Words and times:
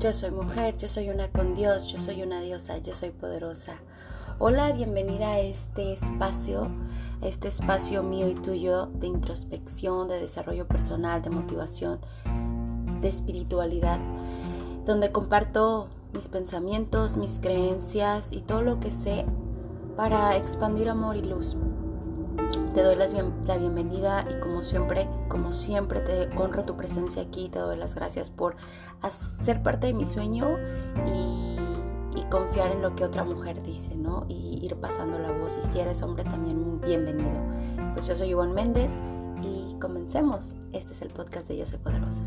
Yo 0.00 0.12
soy 0.12 0.30
mujer, 0.30 0.76
yo 0.76 0.88
soy 0.88 1.08
una 1.08 1.26
con 1.26 1.56
Dios, 1.56 1.88
yo 1.88 1.98
soy 1.98 2.22
una 2.22 2.40
diosa, 2.40 2.78
yo 2.78 2.94
soy 2.94 3.10
poderosa. 3.10 3.78
Hola, 4.38 4.70
bienvenida 4.70 5.32
a 5.32 5.40
este 5.40 5.92
espacio, 5.92 6.70
este 7.20 7.48
espacio 7.48 8.04
mío 8.04 8.28
y 8.28 8.34
tuyo 8.34 8.86
de 8.86 9.08
introspección, 9.08 10.06
de 10.06 10.20
desarrollo 10.20 10.68
personal, 10.68 11.20
de 11.20 11.30
motivación, 11.30 11.98
de 13.00 13.08
espiritualidad, 13.08 13.98
donde 14.86 15.10
comparto 15.10 15.88
mis 16.12 16.28
pensamientos, 16.28 17.16
mis 17.16 17.40
creencias 17.40 18.28
y 18.30 18.42
todo 18.42 18.62
lo 18.62 18.78
que 18.78 18.92
sé 18.92 19.26
para 19.96 20.36
expandir 20.36 20.90
amor 20.90 21.16
y 21.16 21.22
luz. 21.22 21.56
Te 22.74 22.82
doy 22.82 22.96
la 22.96 23.56
bienvenida 23.56 24.26
y 24.30 24.38
como 24.40 24.62
siempre, 24.62 25.08
como 25.28 25.52
siempre 25.52 26.00
te 26.00 26.28
honro 26.36 26.64
tu 26.64 26.76
presencia 26.76 27.22
aquí, 27.22 27.48
te 27.48 27.58
doy 27.58 27.76
las 27.76 27.94
gracias 27.94 28.28
por 28.30 28.56
ser 29.42 29.62
parte 29.62 29.86
de 29.86 29.94
mi 29.94 30.06
sueño 30.06 30.56
y, 31.06 31.56
confiar 32.30 32.72
en 32.72 32.82
lo 32.82 32.94
que 32.94 33.04
otra 33.04 33.24
mujer 33.24 33.62
dice, 33.62 33.94
¿no? 33.94 34.26
Y 34.28 34.58
ir 34.62 34.76
pasando 34.76 35.18
la 35.18 35.32
voz. 35.32 35.58
Y 35.64 35.66
si 35.66 35.80
eres 35.80 36.02
hombre 36.02 36.24
también, 36.24 36.78
bienvenido. 36.78 37.40
Pues 37.94 38.06
yo 38.06 38.14
soy 38.14 38.28
Ivonne 38.28 38.52
Méndez 38.52 39.00
y 39.42 39.74
comencemos. 39.78 40.54
Este 40.72 40.92
es 40.92 41.00
el 41.00 41.08
podcast 41.08 41.48
de 41.48 41.56
Yo 41.56 41.64
Soy 41.64 41.78
Poderosa. 41.78 42.22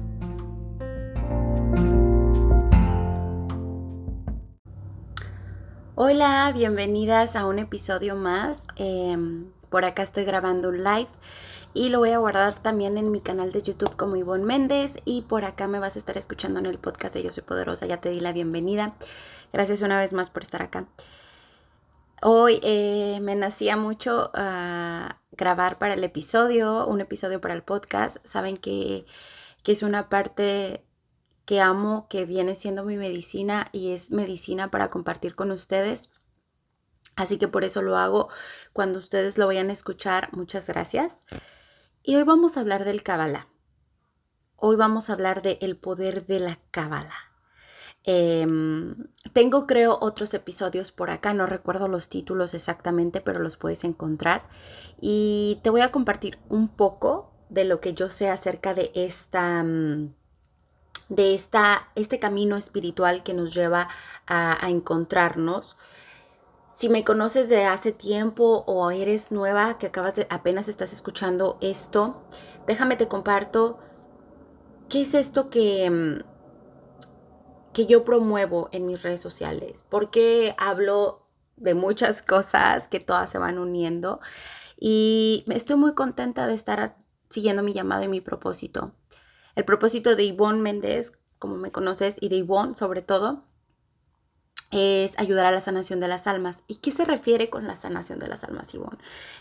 Hola, 5.94 6.52
bienvenidas 6.52 7.36
a 7.36 7.46
un 7.46 7.60
episodio 7.60 8.16
más. 8.16 8.66
Em, 8.78 9.52
por 9.72 9.86
acá 9.86 10.04
estoy 10.04 10.26
grabando 10.26 10.70
un 10.70 10.84
live 10.84 11.08
y 11.74 11.90
lo 11.90 12.00
voy 12.00 12.12
a 12.12 12.18
guardar 12.18 12.60
también 12.60 12.98
en 12.98 13.10
mi 13.10 13.22
canal 13.22 13.54
de 13.54 13.64
YouTube 13.64 13.96
como 13.96 14.18
Ivonne 14.18 14.44
Méndez 14.44 14.98
y 15.06 15.22
por 15.22 15.46
acá 15.46 15.68
me 15.68 15.80
vas 15.80 15.96
a 15.96 16.00
estar 16.00 16.18
escuchando 16.18 16.60
en 16.60 16.66
el 16.66 16.78
podcast 16.78 17.16
de 17.16 17.24
Yo 17.24 17.32
Soy 17.32 17.44
Poderosa. 17.44 17.86
Ya 17.86 18.02
te 18.02 18.10
di 18.10 18.20
la 18.20 18.34
bienvenida. 18.34 18.94
Gracias 19.54 19.82
una 19.82 19.98
vez 19.98 20.12
más 20.12 20.30
por 20.30 20.44
estar 20.44 20.62
acá. 20.62 20.86
Hoy 22.22 22.60
eh, 22.62 23.20
me 23.22 23.36
nacía 23.36 23.78
mucho 23.78 24.30
a 24.34 25.18
grabar 25.32 25.80
para 25.80 25.94
el 25.94 26.04
episodio, 26.04 26.86
un 26.86 27.00
episodio 27.00 27.40
para 27.40 27.54
el 27.54 27.64
podcast. 27.64 28.18
Saben 28.26 28.58
que, 28.58 29.06
que 29.64 29.72
es 29.72 29.82
una 29.82 30.10
parte 30.10 30.84
que 31.46 31.62
amo, 31.62 32.08
que 32.10 32.26
viene 32.26 32.56
siendo 32.56 32.84
mi 32.84 32.98
medicina 32.98 33.70
y 33.72 33.92
es 33.92 34.12
medicina 34.12 34.70
para 34.70 34.90
compartir 34.90 35.36
con 35.36 35.50
ustedes. 35.52 36.10
Así 37.22 37.38
que 37.38 37.48
por 37.48 37.64
eso 37.64 37.84
lo 37.84 37.98
hago 37.98 38.30
cuando 38.74 38.98
ustedes 38.98 39.38
lo 39.38 39.46
vayan 39.46 39.70
a 39.70 39.74
escuchar. 39.74 40.30
Muchas 40.36 40.66
gracias. 40.66 41.20
Y 42.02 42.16
hoy 42.16 42.24
vamos 42.24 42.58
a 42.58 42.62
hablar 42.62 42.84
del 42.84 43.04
Kabbalah. 43.04 43.48
Hoy 44.56 44.76
vamos 44.76 45.08
a 45.08 45.14
hablar 45.14 45.44
del 45.44 45.78
poder 45.78 46.26
de 46.26 46.40
la 46.40 46.60
Kabbalah. 46.72 47.32
Em, 48.06 48.96
tengo, 49.34 49.68
creo, 49.68 50.00
otros 50.02 50.34
episodios 50.34 50.92
por 50.92 51.12
acá, 51.12 51.36
no 51.36 51.46
recuerdo 51.46 51.88
los 51.88 52.10
títulos 52.10 52.56
exactamente, 52.56 53.22
pero 53.22 53.40
los 53.40 53.56
puedes 53.56 53.84
encontrar. 53.84 54.50
Y 55.00 55.60
te 55.62 55.70
voy 55.70 55.82
a 55.82 55.92
compartir 55.92 56.40
un 56.50 56.70
poco 56.70 57.32
de 57.50 57.66
lo 57.66 57.82
que 57.82 57.94
yo 57.94 58.10
sé 58.10 58.32
acerca 58.32 58.74
de 58.74 58.92
esta, 58.96 59.62
mm, 59.62 60.16
de 61.10 61.36
esta, 61.36 61.90
este 61.94 62.18
camino 62.18 62.58
espiritual 62.58 63.22
que 63.22 63.36
nos 63.36 63.54
lleva 63.54 63.90
a, 64.26 64.66
a 64.66 64.72
encontrarnos 64.72 65.78
si 66.82 66.90
me 66.90 67.04
conoces 67.04 67.48
de 67.48 67.66
hace 67.66 67.92
tiempo 67.92 68.64
o 68.66 68.90
eres 68.90 69.32
nueva, 69.32 69.78
que 69.78 69.86
acabas 69.86 70.16
de, 70.16 70.26
apenas 70.32 70.68
estás 70.68 70.92
escuchando 70.94 71.60
esto, 71.62 72.24
déjame 72.66 72.96
te 72.96 73.08
comparto 73.08 73.78
qué 74.90 75.04
es 75.04 75.14
esto 75.14 75.52
que, 75.52 75.88
mm, 75.92 76.24
que 77.72 77.86
yo 77.86 78.04
promuevo 78.04 78.68
en 78.72 78.88
mis 78.88 79.04
redes 79.04 79.22
sociales, 79.22 79.86
porque 79.90 80.56
hablo 80.58 81.28
de 81.56 81.76
muchas 81.76 82.24
cosas 82.24 82.88
que 82.88 83.00
todas 83.00 83.30
se 83.30 83.38
van 83.38 83.60
uniendo 83.60 84.20
y 84.76 85.46
estoy 85.50 85.76
muy 85.76 85.94
contenta 85.94 86.48
de 86.48 86.56
estar 86.56 86.98
siguiendo 87.30 87.62
mi 87.62 87.74
llamado 87.74 88.06
y 88.06 88.08
mi 88.08 88.22
propósito. 88.22 88.96
El 89.54 89.66
propósito 89.66 90.16
de 90.16 90.24
Ivonne 90.24 90.62
Méndez, 90.64 91.12
como 91.38 91.58
me 91.58 91.72
conoces, 91.72 92.18
y 92.20 92.30
de 92.30 92.38
Ivonne 92.38 92.74
sobre 92.74 93.04
todo, 93.04 93.44
es 94.72 95.20
ayudar 95.20 95.46
a 95.46 95.52
la 95.52 95.62
sanación 95.62 96.00
de 96.00 96.08
las 96.08 96.28
almas. 96.28 96.64
¿Y 96.68 96.76
qué 96.76 96.92
se 96.92 97.06
refiere 97.06 97.50
con 97.50 97.68
la 97.68 97.76
sanación 97.76 98.20
de 98.20 98.28
las 98.28 98.44
almas, 98.44 98.74
Ivonne? 98.74 98.98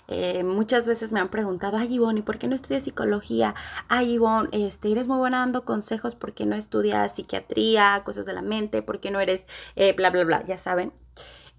Eh, 0.09 0.43
muchas 0.43 0.87
veces 0.87 1.13
me 1.13 1.21
han 1.21 1.31
preguntado, 1.31 1.77
ay, 1.77 1.95
Ivonne, 1.95 2.21
¿y 2.21 2.23
por 2.23 2.39
qué 2.39 2.49
no 2.49 2.55
estudias 2.55 2.83
psicología? 2.83 3.55
Ay, 3.89 4.15
Ivonne, 4.15 4.49
este, 4.53 4.91
eres 4.91 5.07
muy 5.07 5.19
buena 5.19 5.39
dando 5.39 5.65
consejos, 5.65 6.15
¿por 6.17 6.35
qué 6.35 6.47
no 6.47 6.57
estudias 6.57 7.15
psiquiatría, 7.15 8.03
cosas 8.05 8.27
de 8.27 8.33
la 8.33 8.43
mente? 8.43 8.83
¿Por 8.83 9.01
qué 9.01 9.11
no 9.11 9.21
eres 9.21 9.45
eh, 9.77 9.93
bla, 9.93 10.11
bla, 10.11 10.25
bla? 10.25 10.45
Ya 10.47 10.59
saben. 10.59 10.93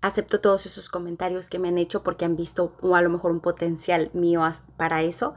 Acepto 0.01 0.41
todos 0.41 0.65
esos 0.65 0.89
comentarios 0.89 1.47
que 1.47 1.59
me 1.59 1.67
han 1.67 1.77
hecho 1.77 2.03
porque 2.03 2.25
han 2.25 2.35
visto 2.35 2.75
o 2.81 2.95
a 2.95 3.01
lo 3.03 3.09
mejor 3.09 3.31
un 3.31 3.39
potencial 3.39 4.09
mío 4.13 4.41
para 4.75 5.03
eso. 5.03 5.35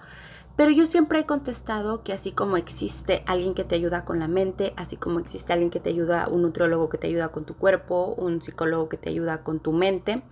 Pero 0.56 0.70
yo 0.70 0.86
siempre 0.86 1.18
he 1.18 1.26
contestado 1.26 2.04
que 2.04 2.12
así 2.12 2.30
como 2.30 2.56
existe 2.56 3.24
alguien 3.26 3.54
que 3.54 3.64
te 3.64 3.74
ayuda 3.74 4.04
con 4.04 4.20
la 4.20 4.28
mente, 4.28 4.72
así 4.76 4.96
como 4.96 5.18
existe 5.18 5.52
alguien 5.52 5.70
que 5.70 5.80
te 5.80 5.90
ayuda, 5.90 6.28
un 6.28 6.42
nutriólogo 6.42 6.88
que 6.88 6.98
te 6.98 7.08
ayuda 7.08 7.30
con 7.30 7.44
tu 7.44 7.56
cuerpo, 7.56 8.14
un 8.16 8.40
psicólogo 8.40 8.88
que 8.88 8.96
te 8.96 9.10
ayuda 9.10 9.42
con 9.42 9.58
tu 9.58 9.72
mente, 9.72 10.22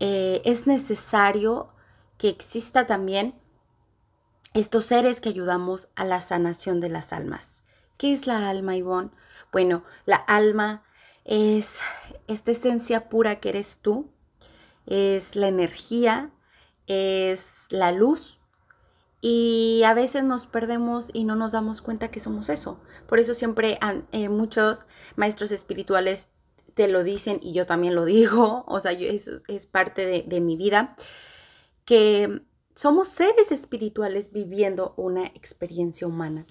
eh, 0.00 0.40
es 0.44 0.66
necesario 0.66 1.68
que 2.16 2.30
exista 2.30 2.86
también 2.86 3.34
estos 4.54 4.86
seres 4.86 5.20
que 5.20 5.28
ayudamos 5.28 5.88
a 5.94 6.04
la 6.04 6.20
sanación 6.22 6.80
de 6.80 6.88
las 6.88 7.12
almas. 7.12 7.64
¿Qué 7.98 8.12
es 8.12 8.26
la 8.26 8.48
alma, 8.48 8.76
Ivonne? 8.76 9.10
Bueno, 9.52 9.84
la 10.06 10.16
alma 10.16 10.84
es 11.24 11.80
esta 12.28 12.52
esencia 12.52 13.08
pura 13.10 13.40
que 13.40 13.50
eres 13.50 13.78
tú, 13.82 14.10
es 14.86 15.36
la 15.36 15.48
energía, 15.48 16.30
es 16.86 17.66
la 17.68 17.92
luz 17.92 18.40
y 19.26 19.84
a 19.84 19.94
veces 19.94 20.22
nos 20.22 20.46
perdemos 20.46 21.08
y 21.14 21.24
no 21.24 21.34
nos 21.34 21.52
damos 21.52 21.80
cuenta 21.80 22.10
que 22.10 22.20
somos 22.20 22.50
eso. 22.50 22.78
Por 23.08 23.18
eso 23.18 23.32
siempre 23.32 23.78
eh, 24.12 24.28
muchos 24.28 24.86
maestros 25.16 25.50
espirituales 25.50 26.28
te 26.74 26.88
lo 26.88 27.02
dicen 27.02 27.40
y 27.42 27.54
yo 27.54 27.64
también 27.64 27.94
lo 27.94 28.04
digo, 28.04 28.66
o 28.68 28.80
sea, 28.80 28.92
eso 28.92 29.32
es 29.48 29.64
parte 29.64 30.04
de, 30.26 30.40
mi 30.42 30.58
vida, 30.58 30.94
que 31.86 32.42
somos 32.74 33.08
seres 33.08 33.50
espirituales 33.50 34.30
viviendo 34.30 34.92
una 34.98 35.24
experiencia 35.28 36.06
humana. 36.06 36.44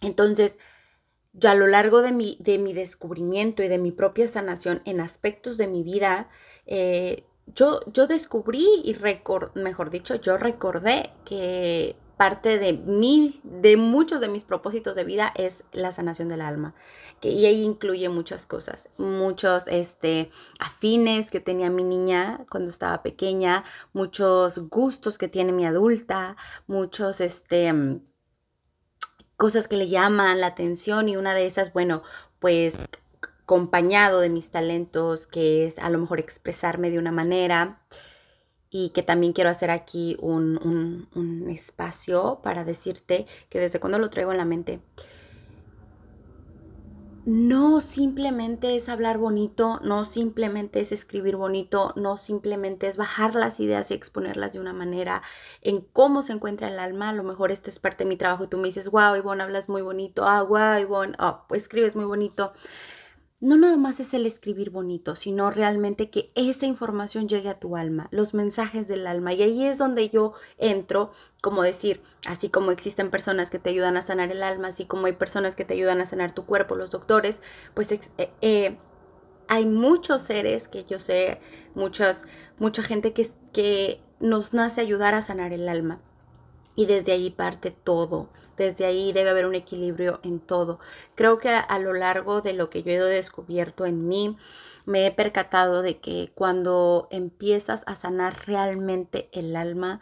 Entonces, 0.00 0.58
yo 1.32 1.48
a 1.48 1.54
lo 1.54 1.68
largo 1.68 2.02
de 2.02 2.10
mi, 2.10 2.38
de 2.40 2.58
mi 2.58 2.72
descubrimiento 2.72 3.62
y 3.62 3.68
de 3.68 3.78
mi 3.78 3.92
propia 3.92 4.26
sanación 4.26 4.82
en 4.84 5.00
aspectos 5.00 5.56
de 5.58 5.68
mi 5.68 5.84
vida, 5.84 6.28
eh, 6.66 7.24
yo, 7.54 7.80
yo 7.92 8.06
descubrí 8.06 8.66
y, 8.84 8.96
mejor 9.54 9.90
dicho, 9.90 10.14
yo 10.16 10.36
recordé 10.36 11.12
que 11.24 11.96
parte 12.18 12.58
de 12.58 12.72
mí, 12.72 13.40
de 13.44 13.76
muchos 13.76 14.20
de 14.20 14.28
mis 14.28 14.44
propósitos 14.44 14.96
de 14.96 15.04
vida 15.04 15.32
es 15.36 15.64
la 15.72 15.92
sanación 15.92 16.28
del 16.28 16.42
alma. 16.42 16.74
Que, 17.20 17.30
y 17.30 17.46
ahí 17.46 17.62
incluye 17.62 18.08
muchas 18.08 18.46
cosas, 18.46 18.90
muchos 18.98 19.64
este, 19.66 20.30
afines 20.60 21.30
que 21.30 21.40
tenía 21.40 21.70
mi 21.70 21.84
niña 21.84 22.44
cuando 22.50 22.70
estaba 22.70 23.02
pequeña, 23.02 23.64
muchos 23.92 24.68
gustos 24.68 25.18
que 25.18 25.28
tiene 25.28 25.52
mi 25.52 25.64
adulta, 25.64 26.36
muchos 26.66 27.20
este, 27.20 27.72
cosas 29.36 29.66
que 29.66 29.76
le 29.76 29.88
llaman 29.88 30.40
la 30.40 30.48
atención 30.48 31.08
y 31.08 31.16
una 31.16 31.34
de 31.34 31.46
esas, 31.46 31.72
bueno, 31.72 32.02
pues 32.40 32.76
acompañado 33.48 34.20
de 34.20 34.28
mis 34.28 34.50
talentos, 34.50 35.26
que 35.26 35.64
es 35.64 35.78
a 35.78 35.88
lo 35.88 35.96
mejor 35.96 36.20
expresarme 36.20 36.90
de 36.90 36.98
una 36.98 37.12
manera 37.12 37.80
y 38.68 38.90
que 38.90 39.02
también 39.02 39.32
quiero 39.32 39.48
hacer 39.48 39.70
aquí 39.70 40.18
un, 40.20 41.08
un, 41.14 41.48
espacio 41.48 42.40
para 42.42 42.66
decirte 42.66 43.26
que 43.48 43.58
desde 43.58 43.80
cuando 43.80 43.98
lo 43.98 44.10
traigo 44.10 44.32
en 44.32 44.36
la 44.36 44.44
mente, 44.44 44.80
no 47.24 47.80
simplemente 47.80 48.76
es 48.76 48.90
hablar 48.90 49.16
bonito, 49.16 49.80
no 49.82 50.04
simplemente 50.04 50.80
es 50.80 50.92
escribir 50.92 51.36
bonito, 51.36 51.94
no 51.96 52.18
simplemente 52.18 52.86
es 52.86 52.98
bajar 52.98 53.34
las 53.34 53.60
ideas 53.60 53.90
y 53.90 53.94
exponerlas 53.94 54.52
de 54.52 54.60
una 54.60 54.74
manera 54.74 55.22
en 55.62 55.80
cómo 55.80 56.20
se 56.20 56.34
encuentra 56.34 56.68
el 56.68 56.78
alma. 56.78 57.08
A 57.08 57.14
lo 57.14 57.22
mejor 57.22 57.50
esta 57.50 57.70
es 57.70 57.78
parte 57.78 58.04
de 58.04 58.10
mi 58.10 58.18
trabajo 58.18 58.44
y 58.44 58.48
tú 58.48 58.58
me 58.58 58.68
dices, 58.68 58.90
wow, 58.90 59.16
Ivonne, 59.16 59.42
hablas 59.42 59.70
muy 59.70 59.80
bonito, 59.80 60.26
ah, 60.26 60.42
wow, 60.42 60.78
Ivonne, 60.78 61.16
oh, 61.18 61.44
escribes 61.54 61.96
muy 61.96 62.04
bonito 62.04 62.52
no 63.40 63.56
nada 63.56 63.76
más 63.76 64.00
es 64.00 64.14
el 64.14 64.26
escribir 64.26 64.70
bonito, 64.70 65.14
sino 65.14 65.50
realmente 65.50 66.10
que 66.10 66.32
esa 66.34 66.66
información 66.66 67.28
llegue 67.28 67.48
a 67.48 67.60
tu 67.60 67.76
alma, 67.76 68.08
los 68.10 68.34
mensajes 68.34 68.88
del 68.88 69.06
alma. 69.06 69.32
Y 69.32 69.42
ahí 69.42 69.64
es 69.64 69.78
donde 69.78 70.10
yo 70.10 70.32
entro, 70.58 71.12
como 71.40 71.62
decir, 71.62 72.02
así 72.26 72.48
como 72.48 72.72
existen 72.72 73.10
personas 73.10 73.50
que 73.50 73.60
te 73.60 73.70
ayudan 73.70 73.96
a 73.96 74.02
sanar 74.02 74.32
el 74.32 74.42
alma, 74.42 74.68
así 74.68 74.86
como 74.86 75.06
hay 75.06 75.12
personas 75.12 75.54
que 75.54 75.64
te 75.64 75.74
ayudan 75.74 76.00
a 76.00 76.06
sanar 76.06 76.34
tu 76.34 76.46
cuerpo, 76.46 76.74
los 76.74 76.90
doctores, 76.90 77.40
pues 77.74 77.92
eh, 77.92 78.00
eh, 78.40 78.76
hay 79.46 79.66
muchos 79.66 80.22
seres 80.22 80.66
que 80.66 80.84
yo 80.84 80.98
sé, 80.98 81.40
muchas, 81.74 82.26
mucha 82.58 82.82
gente 82.82 83.12
que, 83.12 83.30
que 83.52 84.00
nos 84.18 84.52
nace 84.52 84.80
ayudar 84.80 85.14
a 85.14 85.22
sanar 85.22 85.52
el 85.52 85.68
alma. 85.68 86.00
Y 86.78 86.86
desde 86.86 87.10
ahí 87.10 87.30
parte 87.30 87.72
todo. 87.72 88.28
Desde 88.56 88.86
ahí 88.86 89.12
debe 89.12 89.30
haber 89.30 89.46
un 89.46 89.56
equilibrio 89.56 90.20
en 90.22 90.38
todo. 90.38 90.78
Creo 91.16 91.38
que 91.38 91.48
a, 91.48 91.78
lo 91.80 91.92
largo 91.92 92.40
de 92.40 92.52
lo 92.52 92.70
que 92.70 92.84
yo 92.84 92.92
he 92.92 92.98
descubierto 92.98 93.84
en 93.84 94.06
mí, 94.06 94.36
me 94.86 95.04
he 95.04 95.10
percatado 95.10 95.82
de 95.82 95.98
que 95.98 96.30
cuando 96.36 97.08
empiezas 97.10 97.82
a 97.88 97.96
sanar 97.96 98.46
realmente 98.46 99.28
el 99.32 99.56
alma, 99.56 99.98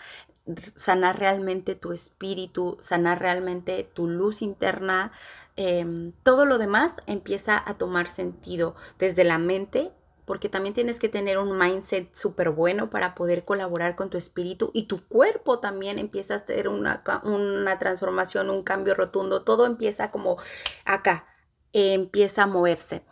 sanar 0.75 1.19
realmente 1.19 1.76
tu 1.76 1.93
espíritu, 1.93 2.76
sanar 2.78 3.23
realmente 3.23 3.90
tu 3.94 4.06
luz 4.06 4.43
interna, 4.43 5.12
em, 5.56 6.12
todo 6.25 6.44
lo 6.44 6.58
demás 6.58 6.96
empieza 7.06 7.62
a 7.64 7.78
tomar 7.78 8.11
sentido 8.11 8.75
desde 8.99 9.25
la 9.25 9.38
mente 9.38 9.93
porque 10.26 10.49
también 10.49 10.75
tienes 10.75 10.99
que 10.99 11.08
tener 11.08 11.38
un 11.38 11.56
mindset 11.56 12.14
súper 12.14 12.50
bueno 12.50 12.90
para 12.90 13.14
poder 13.14 13.44
colaborar 13.44 13.94
con 13.94 14.11
tu 14.11 14.19
espíritu 14.19 14.73
y 14.75 14.88
tu 14.88 15.06
cuerpo 15.06 15.61
también 15.61 15.99
empieza 15.99 16.34
a 16.34 16.38
hacer 16.38 16.69
una, 16.69 17.02
una 17.23 17.78
transformación, 17.78 18.50
un 18.50 18.64
cambio 18.64 18.94
rotundo, 18.94 19.44
todo 19.44 19.64
empieza 19.64 20.11
como 20.11 20.37
acá, 20.84 21.26
empieza 21.73 22.43
a 22.43 22.46
moverse. 22.49 23.05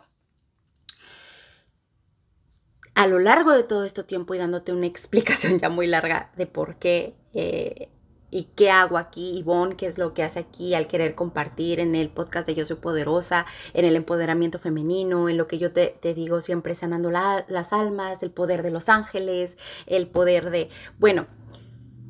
A 2.95 3.07
lo 3.07 3.19
largo 3.19 3.51
de 3.51 3.63
todo 3.63 3.85
este 3.85 4.03
tiempo 4.03 4.35
y 4.35 4.37
dándote 4.37 4.73
una 4.73 4.85
explicación 4.85 5.57
ya 5.59 5.69
muy 5.69 5.87
larga 5.87 6.31
de 6.35 6.47
por 6.47 6.77
qué 6.77 7.15
eh, 7.33 7.89
y 8.35 8.49
qué 8.53 8.69
hago 8.69 8.97
aquí, 8.97 9.37
Ivonne, 9.37 9.77
qué 9.77 9.87
es 9.87 9.97
lo 9.97 10.13
que 10.13 10.21
hace 10.21 10.39
aquí 10.39 10.73
al 10.73 10.87
querer 10.87 11.15
compartir 11.15 11.79
en 11.79 11.95
el 11.95 12.09
podcast 12.09 12.45
de 12.45 12.53
Yo 12.53 12.65
Soy 12.65 12.75
Poderosa, 12.75 13.45
en 13.73 13.85
el 13.85 13.95
empoderamiento 13.95 14.59
femenino, 14.59 15.29
en 15.29 15.37
lo 15.37 15.47
que 15.47 15.57
yo 15.57 15.71
te, 15.71 15.97
digo 16.13 16.41
siempre 16.41 16.75
sanando 16.75 17.11
las 17.11 17.71
almas, 17.71 18.23
el 18.23 18.31
poder 18.31 18.61
de 18.61 18.71
los 18.71 18.89
ángeles, 18.89 19.57
el 19.85 20.07
poder 20.07 20.49
de... 20.49 20.67
Bueno, 20.99 21.27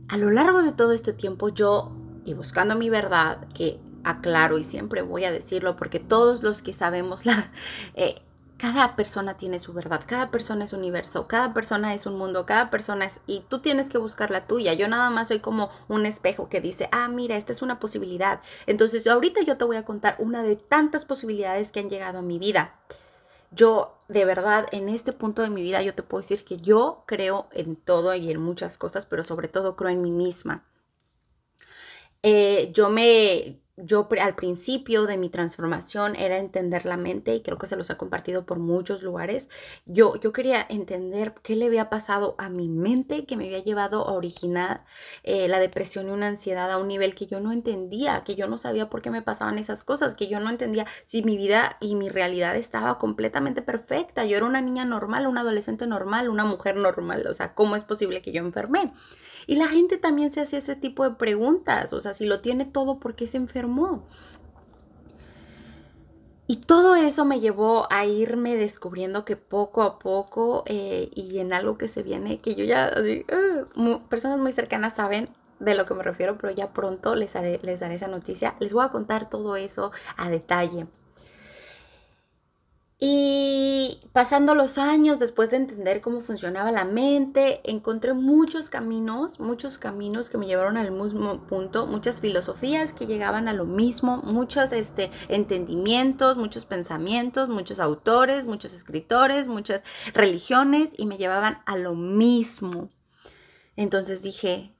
a 0.07 0.17
lo 0.17 0.31
largo 0.31 0.63
de 0.63 0.71
todo 0.71 0.93
este 0.93 1.13
tiempo 1.13 1.49
yo, 1.49 1.91
y 2.25 2.33
buscando 2.33 2.73
mi 2.73 2.89
verdad, 2.89 3.47
que 3.53 3.79
aclaro 4.03 4.57
y 4.57 4.63
siempre 4.63 5.03
voy 5.03 5.25
a 5.25 5.31
decirlo 5.31 5.75
porque 5.75 5.99
todos 5.99 6.41
los 6.41 6.63
que 6.63 6.73
sabemos 6.73 7.27
la... 7.27 7.51
Eh, 7.93 8.15
cada 8.73 8.95
persona 8.95 9.37
tiene 9.37 9.59
su 9.59 9.73
verdad, 9.73 10.01
cada 10.07 10.31
persona 10.31 10.63
es 10.65 10.73
universo, 10.73 11.27
cada 11.27 11.53
persona 11.53 11.93
es 11.93 12.07
un 12.07 12.17
mundo, 12.17 12.47
cada 12.47 12.71
persona 12.71 13.05
es... 13.05 13.19
Y 13.27 13.41
tú 13.41 13.59
tienes 13.59 13.91
que 13.91 13.99
buscar 13.99 14.31
la 14.31 14.47
tuya. 14.47 14.73
Yo 14.73 14.87
nada 14.87 15.11
más 15.11 15.27
soy 15.27 15.39
como 15.39 15.69
un 15.87 16.07
espejo 16.07 16.49
que 16.49 16.61
dice, 16.61 16.89
ah, 16.91 17.07
mira, 17.07 17.37
esta 17.37 17.51
es 17.51 17.61
una 17.61 17.79
posibilidad. 17.79 18.41
Entonces, 18.65 19.05
ahorita 19.05 19.41
yo 19.43 19.57
te 19.57 19.65
voy 19.65 19.77
a 19.77 19.85
contar 19.85 20.15
una 20.17 20.41
de 20.41 20.55
tantas 20.55 21.05
posibilidades 21.05 21.71
que 21.71 21.79
han 21.79 21.91
llegado 21.91 22.17
a 22.19 22.23
mi 22.23 22.39
vida. 22.39 22.79
Yo, 23.51 23.99
de 24.07 24.25
verdad, 24.25 24.65
en 24.71 24.89
este 24.89 25.13
punto 25.13 25.43
de 25.43 25.51
mi 25.51 25.61
vida, 25.61 25.83
yo 25.83 25.93
te 25.93 26.01
puedo 26.01 26.23
decir 26.23 26.43
que 26.43 26.57
yo 26.57 27.03
creo 27.05 27.47
en 27.51 27.75
todo 27.75 28.15
y 28.15 28.31
en 28.31 28.41
muchas 28.41 28.79
cosas, 28.79 29.05
pero 29.05 29.21
sobre 29.21 29.47
todo 29.47 29.75
creo 29.75 29.91
en 29.91 30.01
mí 30.01 30.09
misma. 30.09 30.65
Eh, 32.23 32.71
yo 32.73 32.89
me 32.89 33.59
yo 33.77 34.07
al 34.21 34.35
principio 34.35 35.05
de 35.05 35.17
mi 35.17 35.29
transformación 35.29 36.15
era 36.15 36.37
entender 36.37 36.85
la 36.85 36.95
mente 36.95 37.35
y 37.35 37.41
creo 37.41 37.57
que 37.57 37.67
se 37.67 37.75
los 37.75 37.89
ha 37.89 37.97
compartido 37.97 38.45
por 38.45 38.57
muchos 38.57 39.03
lugares. 39.03 39.49
Yo, 39.85 40.15
yo 40.15 40.31
quería 40.31 40.65
entender 40.69 41.33
qué 41.43 41.55
le 41.57 41.65
había 41.65 41.89
pasado 41.89 42.35
a 42.37 42.47
mi 42.47 42.69
mente 42.69 43.25
que 43.25 43.35
me 43.35 43.45
había 43.45 43.63
llevado 43.63 44.07
a 44.07 44.13
originar 44.13 44.85
eh, 45.23 45.49
la 45.49 45.59
depresión 45.59 46.07
y 46.07 46.11
una 46.11 46.27
ansiedad 46.27 46.71
a 46.71 46.77
un 46.77 46.87
nivel 46.87 47.15
que 47.15 47.27
yo 47.27 47.41
no 47.41 47.51
entendía, 47.51 48.23
que 48.23 48.35
yo 48.35 48.47
no 48.47 48.57
sabía 48.57 48.89
por 48.89 49.01
qué 49.01 49.11
me 49.11 49.21
pasaban 49.21 49.57
esas 49.57 49.83
cosas, 49.83 50.15
que 50.15 50.27
yo 50.27 50.39
no 50.39 50.49
entendía 50.49 50.85
si 51.03 51.21
mi 51.23 51.35
vida 51.35 51.75
y 51.81 51.95
mi 51.95 52.07
realidad 52.07 52.55
estaba 52.55 52.97
completamente 52.97 53.61
perfecta. 53.61 54.23
Yo 54.23 54.37
era 54.37 54.45
una 54.45 54.61
niña 54.61 54.85
normal, 54.85 55.27
una 55.27 55.41
adolescente 55.41 55.85
normal, 55.85 56.29
una 56.29 56.45
mujer 56.45 56.77
normal. 56.77 57.27
O 57.27 57.33
sea, 57.33 57.53
¿cómo 57.53 57.75
es 57.75 57.83
posible 57.83 58.21
que 58.21 58.31
yo 58.31 58.39
enfermé? 58.39 58.93
Y 59.47 59.55
la 59.55 59.67
gente 59.67 59.97
también 59.97 60.31
se 60.31 60.41
hacía 60.41 60.59
ese 60.59 60.75
tipo 60.75 61.03
de 61.03 61.15
preguntas, 61.15 61.93
o 61.93 62.01
sea, 62.01 62.13
si 62.13 62.25
lo 62.25 62.41
tiene 62.41 62.65
todo, 62.65 62.99
¿por 62.99 63.15
qué 63.15 63.27
se 63.27 63.37
Y 66.47 66.57
todo 66.57 66.95
eso 66.95 67.25
me 67.25 67.39
llevó 67.39 67.87
a 67.91 68.05
irme 68.05 68.55
descubriendo 68.55 69.25
que 69.25 69.35
poco 69.35 69.81
a 69.81 69.97
poco 69.97 70.63
eh, 70.67 71.09
y 71.15 71.39
en 71.39 71.53
algo 71.53 71.77
que 71.77 71.87
se 71.87 72.03
viene, 72.03 72.39
que 72.39 72.53
yo 72.53 72.63
ya, 72.65 72.93
uh, 73.75 73.99
personas 74.09 74.39
muy 74.39 74.53
cercanas 74.53 74.93
saben 74.93 75.29
de 75.59 75.73
lo 75.73 75.85
que 75.85 75.95
me 75.95 76.03
refiero, 76.03 76.37
pero 76.37 76.53
ya 76.53 76.71
pronto 76.71 77.15
les, 77.15 77.33
les 77.63 77.79
daré 77.79 77.95
esa 77.95 78.07
noticia. 78.07 78.55
Les 78.59 78.73
voy 78.73 78.85
a 78.85 78.89
contar 78.89 79.29
todo 79.29 79.55
eso 79.55 79.91
a 80.17 80.29
detalle. 80.29 80.85
Y 83.07 83.99
pasando 84.13 84.55
los 84.55 84.79
años, 84.79 85.19
después 85.19 85.51
de 85.51 85.57
entender 85.57 86.01
cómo 86.01 86.21
funcionaba 86.21 86.71
la 86.71 86.85
mente, 86.85 87.61
encontré 87.63 88.15
muchos 88.15 88.71
caminos, 88.71 89.39
muchos 89.39 89.77
caminos 89.77 90.31
que 90.31 90.39
me 90.39 90.47
llevaron 90.47 90.75
al 90.75 90.89
mismo 90.89 91.45
punto, 91.45 91.85
muchas 91.85 92.19
filosofías 92.19 92.93
que 92.93 93.05
llegaban 93.05 93.47
a 93.47 93.53
lo 93.53 93.65
mismo, 93.65 94.23
muchos 94.23 94.71
este, 94.71 95.11
entendimientos, 95.27 96.35
muchos 96.35 96.65
pensamientos, 96.65 97.47
muchos 97.47 97.79
autores, 97.79 98.45
muchos 98.45 98.73
escritores, 98.73 99.47
muchas 99.47 99.83
religiones 100.15 100.89
y 100.97 101.05
me 101.05 101.17
llevaban 101.17 101.59
a 101.67 101.77
lo 101.77 101.93
mismo. 101.93 102.89
Entonces 103.75 104.23
dije, 104.23 104.75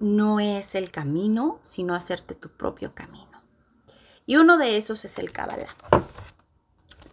no 0.00 0.40
es 0.40 0.74
el 0.74 0.90
camino, 0.90 1.60
sino 1.62 1.94
hacerte 1.94 2.34
tu 2.34 2.48
propio 2.48 2.92
camino. 2.92 3.40
Y 4.26 4.34
uno 4.34 4.58
de 4.58 4.78
esos 4.78 5.04
es 5.04 5.16
el 5.18 5.30
Kabbalah. 5.30 5.76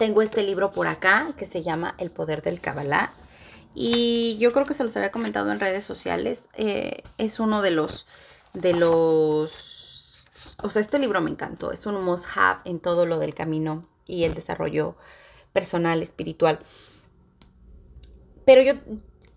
Tengo 0.02 0.24
este 0.24 0.42
libro 0.42 0.72
por 0.72 0.88
acá 0.88 1.32
que 1.38 1.46
se 1.46 1.62
llama 1.62 1.94
El 2.00 2.10
Poder 2.10 2.42
del 2.42 2.60
Kabbalah. 2.60 3.14
Y 3.76 4.36
yo 4.40 4.52
creo 4.52 4.66
que 4.66 4.74
se 4.74 4.84
los 4.84 4.98
había 4.98 5.12
comentado 5.12 5.52
en 5.52 5.60
redes 5.60 5.86
sociales. 5.86 6.48
Eh, 6.56 7.04
es 7.20 7.40
uno 7.40 7.62
de 7.62 7.70
los, 7.70 8.08
de 8.54 8.74
los... 8.74 10.26
O 10.58 10.72
sea, 10.72 10.82
este 10.82 10.98
libro 10.98 11.22
me 11.22 11.30
encantó. 11.30 11.72
Es 11.72 11.86
un 11.86 12.04
must-have 12.04 12.62
en 12.66 12.80
todo 12.80 13.06
lo 13.06 13.20
del 13.20 13.36
camino 13.36 13.86
y 14.08 14.24
el 14.24 14.34
desarrollo 14.34 14.96
personal, 15.54 16.02
espiritual. 16.02 16.58
Pero 18.44 18.64
yo 18.64 18.74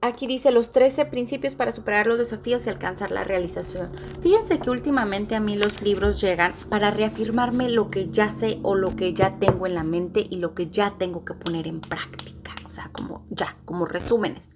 aquí 0.06 0.26
dice 0.26 0.50
los 0.50 0.72
13 0.72 1.06
principios 1.06 1.54
para 1.54 1.72
superar 1.72 2.06
los 2.06 2.18
desafíos 2.18 2.66
y 2.66 2.70
alcanzar 2.70 3.10
la 3.10 3.24
realización. 3.24 3.90
Fíjense 4.22 4.58
que 4.58 4.70
últimamente 4.70 5.34
a 5.34 5.40
mí 5.40 5.56
los 5.56 5.82
libros 5.82 6.20
llegan 6.20 6.52
para 6.68 6.90
reafirmarme 6.90 7.70
lo 7.70 7.90
que 7.90 8.10
ya 8.10 8.28
sé 8.28 8.58
o 8.62 8.74
lo 8.74 8.94
que 8.96 9.14
ya 9.14 9.38
tengo 9.38 9.66
en 9.66 9.74
la 9.74 9.84
mente 9.84 10.26
y 10.28 10.36
lo 10.36 10.54
que 10.54 10.68
ya 10.70 10.94
tengo 10.98 11.24
que 11.24 11.34
poner 11.34 11.66
en 11.66 11.80
práctica. 11.80 12.54
O 12.66 12.70
sea, 12.70 12.90
como 12.92 13.24
ya, 13.30 13.56
como 13.64 13.86
resúmenes. 13.86 14.54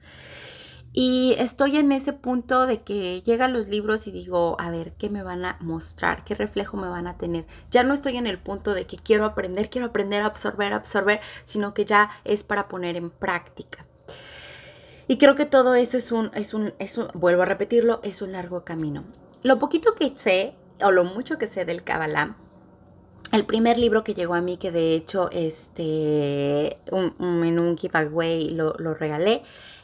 Y 0.93 1.35
estoy 1.39 1.77
en 1.77 1.93
ese 1.93 2.13
punto 2.13 2.67
de 2.67 2.83
que 2.83 3.23
llegan 3.23 3.53
los 3.53 3.69
libros 3.69 4.07
y 4.07 4.11
digo, 4.11 4.57
a 4.59 4.71
ver, 4.71 4.95
¿qué 4.95 5.11
me 5.11 5.23
van 5.23 5.45
a 5.45 5.59
mostrar? 5.61 6.25
¿Qué 6.25 6.35
reflejo 6.35 6.77
me 6.77 6.89
van 6.89 7.07
a 7.07 7.19
tener? 7.19 7.47
Ya 7.71 7.85
no 7.85 7.95
estoy 7.95 8.17
en 8.17 8.27
el 8.27 8.39
punto 8.39 8.75
de 8.75 8.87
que 8.87 8.97
quiero 8.97 9.25
aprender, 9.25 9.71
quiero 9.71 9.89
aprender 9.89 10.23
a 10.23 10.27
absorber, 10.27 10.73
absorber, 10.73 11.21
sino 11.45 11.75
que 11.75 11.85
ya 11.85 12.11
es 12.25 12.43
para 12.43 12.69
poner 12.69 12.97
en 12.97 13.11
práctica. 13.11 13.88
Y 15.09 15.17
creo 15.17 15.35
que 15.35 15.47
todo 15.47 15.75
eso 15.75 15.97
es 15.97 16.13
un, 16.13 16.31
es 16.35 16.55
un, 16.55 16.75
es 16.79 16.99
un, 16.99 17.09
vuelvo 17.15 17.43
a 17.43 17.47
repetirlo, 17.47 18.01
es 18.03 18.21
un 18.21 18.33
largo 18.33 18.65
camino. 18.65 19.05
Lo 19.43 19.59
poquito 19.59 19.95
que 19.95 20.13
sé, 20.15 20.55
o 20.83 20.91
lo 20.91 21.05
mucho 21.05 21.39
que 21.39 21.49
sé 21.49 21.65
del 21.65 21.83
Kabbalah, 21.83 22.37
el 23.33 23.47
primer 23.47 23.79
libro 23.79 24.05
que 24.05 24.15
llegó 24.15 24.35
a 24.35 24.43
mí, 24.43 24.59
que 24.59 24.71
de 24.71 24.95
hecho 24.95 25.31
este, 25.33 26.79
en 26.87 27.61
un 27.61 27.77
giveaway 27.77 28.51
lo, 28.51 28.75
lo 28.79 28.95
regalé, 28.95 29.43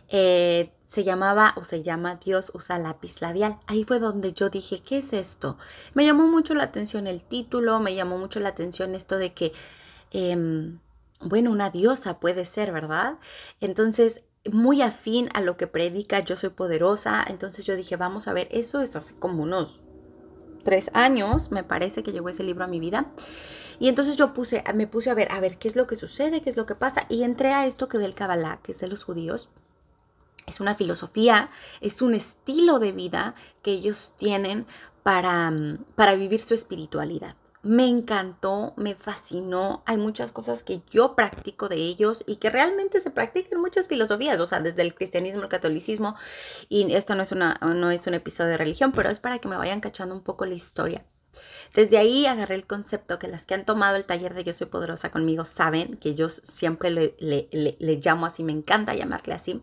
eh, 0.08 0.70
se 0.86 1.04
llamaba 1.04 1.54
o 1.56 1.64
se 1.64 1.82
llama 1.82 2.20
Dios 2.24 2.52
usa 2.54 2.78
lápiz 2.78 3.20
labial. 3.20 3.58
Ahí 3.66 3.84
fue 3.84 3.98
donde 3.98 4.32
yo 4.32 4.48
dije, 4.48 4.80
¿qué 4.80 4.98
es 4.98 5.12
esto? 5.12 5.58
Me 5.94 6.04
llamó 6.04 6.26
mucho 6.26 6.54
la 6.54 6.64
atención 6.64 7.06
el 7.06 7.22
título, 7.22 7.80
me 7.80 7.94
llamó 7.94 8.18
mucho 8.18 8.40
la 8.40 8.50
atención 8.50 8.94
esto 8.94 9.18
de 9.18 9.32
que, 9.32 9.52
em, 10.12 10.78
bueno, 11.20 11.50
una 11.50 11.70
diosa 11.70 12.20
puede 12.20 12.44
ser, 12.44 12.72
¿verdad? 12.72 13.18
Entonces, 13.60 14.24
muy 14.50 14.82
afín 14.82 15.28
a 15.34 15.40
lo 15.40 15.56
que 15.56 15.66
predica 15.66 16.20
Yo 16.20 16.36
Soy 16.36 16.50
Poderosa. 16.50 17.24
Entonces 17.26 17.64
yo 17.64 17.76
dije, 17.76 17.96
vamos 17.96 18.28
a 18.28 18.32
ver, 18.32 18.48
eso 18.50 18.80
es 18.80 18.96
hace 18.96 19.18
como 19.18 19.42
unos 19.42 19.80
tres 20.64 20.90
años, 20.94 21.50
me 21.50 21.62
parece 21.62 22.02
que 22.02 22.12
llegó 22.12 22.28
ese 22.28 22.42
libro 22.42 22.64
a 22.64 22.68
mi 22.68 22.80
vida. 22.80 23.06
Y 23.78 23.88
entonces 23.88 24.16
yo 24.16 24.32
puse, 24.34 24.62
me 24.74 24.86
puse 24.86 25.10
a 25.10 25.14
ver, 25.14 25.30
a 25.32 25.40
ver 25.40 25.58
qué 25.58 25.68
es 25.68 25.76
lo 25.76 25.86
que 25.86 25.96
sucede, 25.96 26.42
qué 26.42 26.50
es 26.50 26.56
lo 26.56 26.66
que 26.66 26.74
pasa. 26.74 27.06
Y 27.08 27.22
entré 27.22 27.52
a 27.52 27.66
esto 27.66 27.88
que 27.88 27.98
del 27.98 28.14
Kabbalah, 28.14 28.60
que 28.62 28.72
es 28.72 28.78
de 28.78 28.88
los 28.88 29.04
judíos. 29.04 29.50
Es 30.46 30.60
una 30.60 30.74
filosofía, 30.74 31.50
es 31.80 32.02
un 32.02 32.14
estilo 32.14 32.78
de 32.78 32.92
vida 32.92 33.34
que 33.62 33.72
ellos 33.72 34.14
tienen 34.18 34.66
para, 35.02 35.52
para 35.96 36.14
vivir 36.14 36.40
su 36.40 36.54
espiritualidad 36.54 37.36
me 37.64 37.88
encantó, 37.88 38.74
me 38.76 38.94
fascinó. 38.94 39.82
Hay 39.86 39.96
muchas 39.96 40.32
cosas 40.32 40.62
que 40.62 40.82
yo 40.90 41.14
practico 41.14 41.68
de 41.68 41.76
ellos 41.76 42.22
y 42.26 42.36
que 42.36 42.50
realmente 42.50 43.00
se 43.00 43.10
practican 43.10 43.60
muchas 43.60 43.88
filosofías, 43.88 44.38
o 44.38 44.46
sea, 44.46 44.60
desde 44.60 44.82
el 44.82 44.94
cristianismo, 44.94 45.42
el 45.42 45.48
catolicismo. 45.48 46.14
Y 46.68 46.92
esto 46.94 47.14
no 47.14 47.22
es, 47.22 47.32
una, 47.32 47.58
no 47.62 47.90
es 47.90 48.06
un 48.06 48.14
episodio 48.14 48.50
de 48.50 48.58
religión, 48.58 48.92
pero 48.92 49.08
es 49.08 49.18
para 49.18 49.38
que 49.38 49.48
me 49.48 49.56
vayan 49.56 49.80
cachando 49.80 50.14
un 50.14 50.22
poco 50.22 50.46
la 50.46 50.54
historia. 50.54 51.04
Desde 51.74 51.98
ahí 51.98 52.26
agarré 52.26 52.54
el 52.54 52.66
concepto 52.66 53.18
que 53.18 53.26
las 53.26 53.44
que 53.46 53.54
han 53.54 53.64
tomado 53.64 53.96
el 53.96 54.04
taller 54.04 54.34
de 54.34 54.44
Yo 54.44 54.52
Soy 54.52 54.68
Poderosa 54.68 55.10
conmigo 55.10 55.44
saben 55.44 55.96
que 55.96 56.14
yo 56.14 56.28
siempre 56.28 56.90
le, 56.90 57.16
le, 57.18 57.48
le 57.50 57.96
llamo 57.96 58.26
así, 58.26 58.44
me 58.44 58.52
encanta 58.52 58.94
llamarle 58.94 59.34
así 59.34 59.62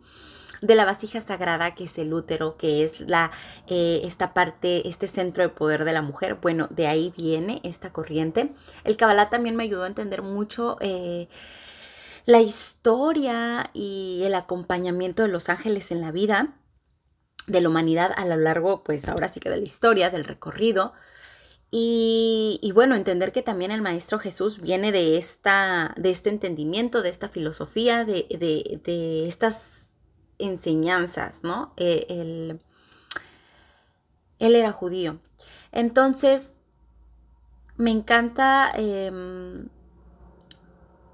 de 0.61 0.75
la 0.75 0.85
vasija 0.85 1.21
sagrada, 1.21 1.75
que 1.75 1.85
es 1.85 1.97
el 1.97 2.13
útero, 2.13 2.55
que 2.57 2.83
es 2.83 3.01
la, 3.01 3.31
eh, 3.67 4.01
esta 4.03 4.33
parte, 4.33 4.87
este 4.87 5.07
centro 5.07 5.43
de 5.43 5.49
poder 5.49 5.85
de 5.85 5.93
la 5.93 6.01
mujer. 6.01 6.35
Bueno, 6.35 6.67
de 6.69 6.87
ahí 6.87 7.13
viene 7.17 7.61
esta 7.63 7.91
corriente. 7.91 8.53
El 8.83 8.97
Kabbalah 8.97 9.29
también 9.29 9.55
me 9.55 9.63
ayudó 9.63 9.83
a 9.83 9.87
entender 9.87 10.21
mucho 10.21 10.77
eh, 10.79 11.27
la 12.25 12.41
historia 12.41 13.71
y 13.73 14.21
el 14.23 14.35
acompañamiento 14.35 15.23
de 15.23 15.29
los 15.29 15.49
ángeles 15.49 15.91
en 15.91 16.01
la 16.01 16.11
vida 16.11 16.55
de 17.47 17.61
la 17.61 17.69
humanidad 17.69 18.11
a 18.15 18.25
lo 18.25 18.37
largo, 18.37 18.83
pues 18.83 19.07
ahora 19.07 19.27
sí 19.27 19.39
que 19.39 19.49
de 19.49 19.57
la 19.57 19.63
historia, 19.63 20.09
del 20.09 20.25
recorrido. 20.25 20.93
Y, 21.73 22.71
bueno, 22.75 22.95
entender 22.95 23.31
que 23.31 23.41
también 23.41 23.71
el 23.71 23.81
Maestro 23.81 24.19
Jesús 24.19 24.59
viene 24.59 24.91
de, 24.91 25.17
esta, 25.17 25.93
de 25.97 26.11
este 26.11 26.29
entendimiento, 26.29 27.01
de 27.01 27.09
esta 27.09 27.29
filosofía, 27.29 28.03
de, 28.03 28.27
de, 28.83 29.25
estas 29.25 29.90
enseñanzas, 30.41 31.43
¿no? 31.43 31.73
Eh, 31.77 32.05
él, 32.09 32.61
él, 34.39 34.55
era 34.55 34.71
judío. 34.71 35.19
Entonces, 35.71 36.61
me 37.77 37.91
encanta 37.91 38.71
em, 38.75 39.69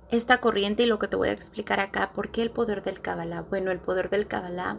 esta 0.10 0.40
corriente 0.40 0.84
y 0.84 0.88
lo 0.88 1.00
que 1.00 1.08
te 1.08 1.16
voy 1.16 1.30
a 1.30 1.34
explicar 1.34 1.80
acá. 1.80 2.12
¿Por 2.14 2.32
qué 2.32 2.42
el 2.42 2.52
poder 2.52 2.84
del 2.84 3.02
Kabbalah? 3.02 3.42
Bueno, 3.42 3.72
el 3.72 3.80
poder 3.80 4.10
del 4.10 4.28
Kabbalah 4.28 4.78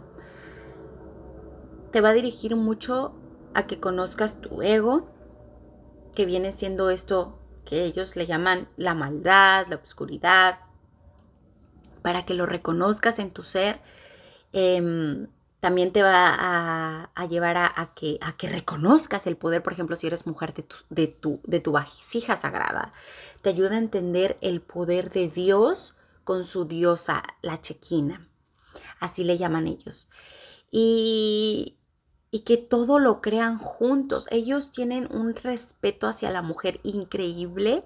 te 1.91 2.01
va 2.01 2.09
a 2.09 2.13
dirigir 2.13 2.55
mucho 2.55 3.13
a 3.53 3.65
que 3.65 3.79
conozcas 3.79 4.41
tu 4.41 4.61
ego, 4.61 5.09
que 6.13 6.25
viene 6.25 6.51
siendo 6.51 6.89
esto 6.89 7.39
que 7.65 7.83
ellos 7.83 8.15
le 8.15 8.25
llaman 8.25 8.67
la 8.77 8.95
maldad, 8.95 9.67
la 9.67 9.75
oscuridad, 9.75 10.59
para 12.01 12.25
que 12.25 12.33
lo 12.33 12.45
reconozcas 12.45 13.19
en 13.19 13.31
tu 13.31 13.43
ser. 13.43 13.79
Em, 14.51 15.27
también 15.59 15.91
te 15.91 16.01
va 16.01 17.09
a, 17.13 17.25
llevar 17.27 17.57
a, 17.57 17.93
que, 17.93 18.17
a 18.21 18.37
que 18.37 18.47
reconozcas 18.47 19.27
el 19.27 19.35
poder, 19.35 19.61
por 19.61 19.73
ejemplo, 19.73 19.95
si 19.97 20.07
eres 20.07 20.25
mujer 20.25 20.53
de 20.53 20.63
tu, 20.63 20.75
de, 20.89 21.07
tu, 21.07 21.41
de 21.43 21.59
tu 21.59 21.75
sagrada. 22.39 22.93
Te 23.41 23.49
ayuda 23.49 23.75
a 23.75 23.79
entender 23.79 24.37
el 24.41 24.61
poder 24.61 25.11
de 25.11 25.27
Dios 25.27 25.95
con 26.23 26.45
su 26.45 26.65
diosa, 26.65 27.23
la 27.41 27.61
chequina. 27.61 28.29
Así 28.99 29.23
le 29.23 29.37
llaman 29.37 29.67
ellos. 29.67 30.09
Y, 30.71 31.77
y 32.31 32.41
que 32.41 32.57
todo 32.57 32.99
lo 32.99 33.19
crean 33.21 33.57
juntos. 33.57 34.27
Ellos 34.29 34.71
tienen 34.71 35.09
un 35.11 35.35
respeto 35.35 36.07
hacia 36.07 36.31
la 36.31 36.41
mujer 36.41 36.79
increíble 36.83 37.83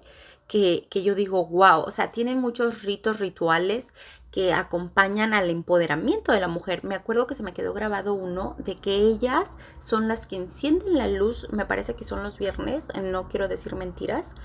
que, 0.88 1.02
yo 1.02 1.16
digo, 1.16 1.44
wow, 1.46 1.80
o 1.80 1.90
sea, 1.90 2.12
tienen 2.12 2.38
muchos 2.38 2.84
ritos 2.84 3.18
rituales 3.18 3.92
que 4.30 4.52
acompañan 4.52 5.34
al 5.34 5.50
empoderamiento 5.50 6.30
de 6.30 6.38
la 6.38 6.46
mujer. 6.46 6.84
Me 6.84 6.94
acuerdo 6.94 7.26
que 7.26 7.34
se 7.34 7.42
me 7.42 7.52
quedó 7.52 7.72
grabado 7.72 8.14
uno 8.14 8.54
de 8.58 8.76
que 8.76 8.94
ellas 8.94 9.48
son 9.80 10.06
las 10.06 10.26
que 10.26 10.36
encienden 10.36 10.96
la 10.96 11.08
luz, 11.08 11.48
me 11.50 11.66
parece 11.66 11.94
que 11.94 12.04
son 12.04 12.22
los 12.22 12.38
viernes, 12.38 12.88
no 13.02 13.28
quiero 13.28 13.48
decir 13.48 13.74
mentiras, 13.74 14.36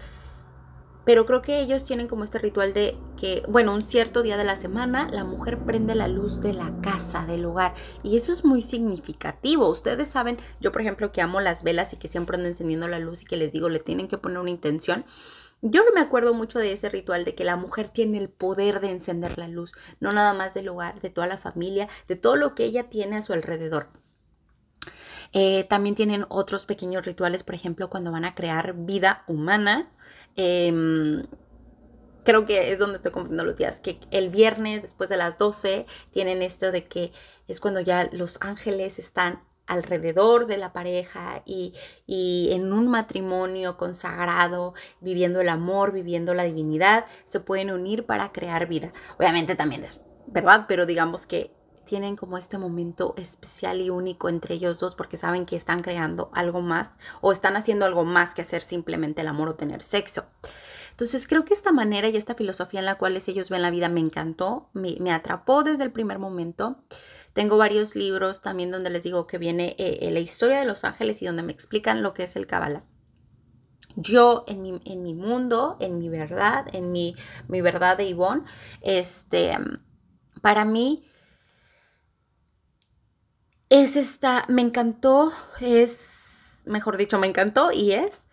pero 1.05 1.27
creo 1.27 1.43
que 1.43 1.59
ellos 1.59 1.85
tienen 1.85 2.07
como 2.07 2.23
este 2.23 2.39
ritual 2.39 2.73
de 2.73 2.97
que, 3.15 3.43
bueno, 3.47 3.75
un 3.75 3.83
cierto 3.83 4.23
día 4.23 4.35
de 4.35 4.43
la 4.43 4.55
semana 4.55 5.09
la 5.11 5.23
mujer 5.23 5.59
prende 5.59 5.93
la 5.93 6.07
luz 6.07 6.41
de 6.41 6.53
la 6.53 6.71
casa, 6.81 7.27
del 7.27 7.45
hogar. 7.45 7.75
Y 8.01 8.17
eso 8.17 8.31
es 8.31 8.43
muy 8.43 8.63
significativo. 8.63 9.69
Ustedes 9.69 10.09
saben, 10.09 10.37
yo 10.59 10.71
por 10.71 10.81
ejemplo 10.81 11.11
que 11.11 11.21
amo 11.21 11.39
las 11.39 11.61
velas 11.61 11.93
y 11.93 11.97
que 11.97 12.07
siempre 12.07 12.35
ando 12.35 12.49
encendiendo 12.49 12.87
la 12.87 12.99
luz 12.99 13.21
y 13.21 13.25
que 13.25 13.37
les 13.37 13.51
digo, 13.51 13.69
le 13.69 13.79
tienen 13.79 14.07
que 14.07 14.17
poner 14.17 14.39
una 14.39 14.49
intención. 14.49 15.05
Yo 15.61 15.83
me 15.93 15.99
acuerdo 15.99 16.33
mucho 16.33 16.57
de 16.59 16.71
ese 16.71 16.89
ritual 16.89 17.25
de 17.25 17.35
que 17.35 17.43
la 17.43 17.57
mujer 17.57 17.89
tiene 17.89 18.17
el 18.17 18.29
poder 18.29 18.79
de 18.79 18.91
encender 18.91 19.37
la 19.37 19.47
luz, 19.47 19.73
no 19.99 20.11
nada 20.11 20.33
más 20.33 20.53
del 20.53 20.69
hogar, 20.69 21.01
de 21.01 21.09
toda 21.09 21.27
la 21.27 21.37
familia, 21.37 21.89
de 22.07 22.15
todo 22.15 22.37
lo 22.37 22.55
que 22.55 22.63
ella 22.63 22.89
tiene 22.89 23.17
a 23.17 23.21
su 23.21 23.33
alrededor. 23.33 23.89
Eh, 25.33 25.65
también 25.69 25.95
tienen 25.95 26.25
otros 26.29 26.65
pequeños 26.65 27.05
rituales, 27.05 27.43
por 27.43 27.55
ejemplo, 27.55 27.89
cuando 27.89 28.11
van 28.11 28.25
a 28.25 28.35
crear 28.35 28.73
vida 28.73 29.23
humana. 29.27 29.91
Em, 30.35 31.25
creo 32.23 32.45
que 32.45 32.71
es 32.71 32.79
donde 32.79 32.95
estoy 32.95 33.11
cumpliendo 33.11 33.43
los 33.43 33.57
días, 33.57 33.79
que 33.79 33.99
el 34.11 34.29
viernes 34.29 34.81
después 34.81 35.09
de 35.09 35.17
las 35.17 35.37
12 35.37 35.85
tienen 36.11 36.41
esto 36.41 36.71
de 36.71 36.85
que 36.87 37.11
es 37.47 37.59
cuando 37.59 37.81
ya 37.81 38.09
los 38.11 38.37
ángeles 38.41 38.99
están 38.99 39.41
alrededor 39.69 40.45
de 40.47 40.57
la 40.57 40.73
pareja 40.73 41.41
y, 41.45 41.73
y, 42.05 42.49
en 42.51 42.73
un 42.73 42.87
matrimonio 42.87 43.77
consagrado, 43.77 44.73
viviendo 44.99 45.39
el 45.39 45.49
amor, 45.49 45.91
viviendo 45.91 46.33
la 46.33 46.43
divinidad, 46.43 47.05
se 47.25 47.39
pueden 47.39 47.71
unir 47.71 48.05
para 48.05 48.31
crear 48.31 48.67
vida. 48.67 48.91
Obviamente 49.17 49.55
también 49.55 49.83
es 49.85 50.01
verdad, 50.27 50.65
pero 50.67 50.85
digamos 50.85 51.25
que 51.25 51.51
tienen 51.89 52.15
como 52.15 52.37
este 52.37 52.59
momento 52.59 53.15
especial 53.17 53.81
y 53.81 53.89
único 53.89 54.29
entre 54.29 54.53
ellos 54.53 54.79
dos 54.79 54.93
porque 54.93 55.17
saben 55.17 55.47
que 55.47 55.55
están 55.55 55.81
creando 55.81 56.29
algo 56.33 56.61
más 56.61 56.99
o 57.19 57.31
están 57.31 57.55
haciendo 57.55 57.83
algo 57.83 58.05
más 58.05 58.35
que 58.35 58.43
hacer 58.43 58.61
simplemente 58.61 59.21
el 59.21 59.27
amor 59.27 59.49
o 59.49 59.55
tener 59.55 59.81
sexo. 59.81 60.25
Entonces 60.91 61.27
creo 61.27 61.45
que 61.45 61.55
esta 61.55 61.71
manera 61.71 62.07
y 62.07 62.15
esta 62.15 62.35
filosofía 62.35 62.81
en 62.81 62.85
la 62.85 62.99
cual 62.99 63.15
ellos 63.15 63.49
ven 63.49 63.63
la 63.63 63.71
vida 63.71 63.89
me 63.89 64.01
encantó, 64.01 64.69
me, 64.73 65.11
atrapó 65.11 65.63
desde 65.63 65.83
el 65.83 65.91
primer 65.91 66.19
momento. 66.19 66.77
Tengo 67.39 67.55
varios 67.55 67.95
libros 67.95 68.41
también 68.41 68.69
donde 68.69 68.89
les 68.89 69.03
digo 69.03 69.25
que 69.25 69.37
viene 69.37 69.73
eh, 69.77 69.99
eh, 70.01 70.11
la 70.11 70.19
historia 70.19 70.59
de 70.59 70.65
los 70.65 70.83
ángeles 70.83 71.21
y 71.21 71.25
donde 71.25 71.41
me 71.41 71.53
explican 71.53 72.03
lo 72.03 72.13
que 72.13 72.23
es 72.23 72.35
el 72.35 72.47
Kabbalah. 72.47 72.83
Yo 73.95 74.43
en 74.45 74.61
mi, 74.61 75.13
mundo, 75.13 75.77
en 75.79 75.99
mi 75.99 76.09
verdad, 76.09 76.65
en 76.73 76.91
mi, 76.91 77.15
mi 77.47 77.61
verdad 77.61 77.95
de 77.95 78.03
Ivonne, 78.03 78.43
este, 78.81 79.57
para 80.41 80.65
mí 80.65 81.09
es 83.69 83.95
esta, 83.95 84.43
me 84.49 84.61
encantó, 84.61 85.31
es, 85.61 86.63
mejor 86.65 86.97
dicho, 86.97 87.19
me 87.19 87.27
encantó 87.27 87.71
y 87.71 87.93
es 87.93 88.27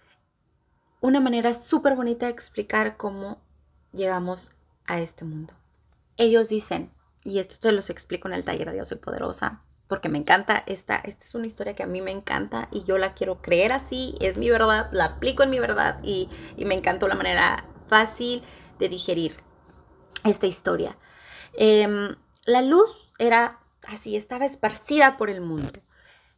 una 1.01 1.21
manera 1.21 1.55
súper 1.55 1.95
bonita 1.95 2.27
de 2.27 2.33
explicar 2.33 2.97
cómo 2.97 3.41
llegamos 3.93 4.51
a 4.85 4.99
este 4.99 5.25
mundo. 5.25 5.55
Ellos 6.17 6.49
dicen, 6.49 6.91
y 7.27 7.41
esto 7.41 7.57
te 7.59 7.73
los 7.73 7.91
explico 7.91 8.29
en 8.29 8.35
el 8.35 8.45
taller 8.45 8.69
de 8.69 8.75
Dios 8.75 8.89
Soy 8.89 8.99
Poderosa, 8.99 9.63
porque 9.89 10.09
me 10.09 10.19
encanta, 10.19 10.63
esta, 10.67 10.97
esta 10.97 11.25
es 11.25 11.35
una 11.35 11.47
historia 11.47 11.75
que 11.75 11.83
a 11.83 11.87
mí 11.87 12.01
me 12.01 12.13
encanta 12.13 12.69
y 12.71 12.85
yo 12.85 12.99
la 12.99 13.15
quiero 13.15 13.43
creer 13.43 13.73
así, 13.73 14.15
es 14.21 14.39
mi 14.39 14.49
verdad, 14.49 14.89
la 14.93 15.05
aplico 15.05 15.43
en 15.43 15.51
mi 15.51 15.59
verdad 15.59 15.99
y, 16.03 16.29
me 16.57 16.75
encantó 16.75 17.09
la 17.09 17.17
manera 17.17 17.67
fácil 17.89 18.43
de 18.79 18.89
digerir 18.89 19.37
esta 20.25 20.47
historia. 20.47 20.97
Em, 21.55 22.15
la 22.45 22.63
luz 22.63 23.11
era 23.19 23.59
así 23.89 24.17
estaba 24.17 24.47
esparcida 24.47 25.17
por 25.17 25.31
el 25.31 25.41
mundo 25.41 25.81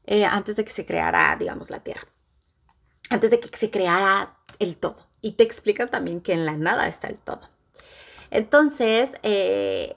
eh, 0.05 0.25
antes 0.25 0.57
de 0.57 0.65
que 0.65 0.71
se 0.71 0.87
creara, 0.87 1.37
digamos, 1.39 1.71
la 1.71 1.81
Tierra, 1.81 2.09
antes 3.11 3.31
de 3.31 3.41
que 3.41 3.57
se 3.57 3.71
creara 3.71 4.39
el 4.59 4.79
todo. 4.79 5.07
Y 5.21 5.33
te 5.33 5.45
explican 5.45 5.91
también 5.91 6.21
que 6.23 6.33
en 6.33 6.47
la 6.47 6.57
nada 6.57 6.89
está 6.89 7.09
el 7.09 7.19
todo. 7.19 7.41
Entonces, 8.31 9.13
eh, 9.23 9.97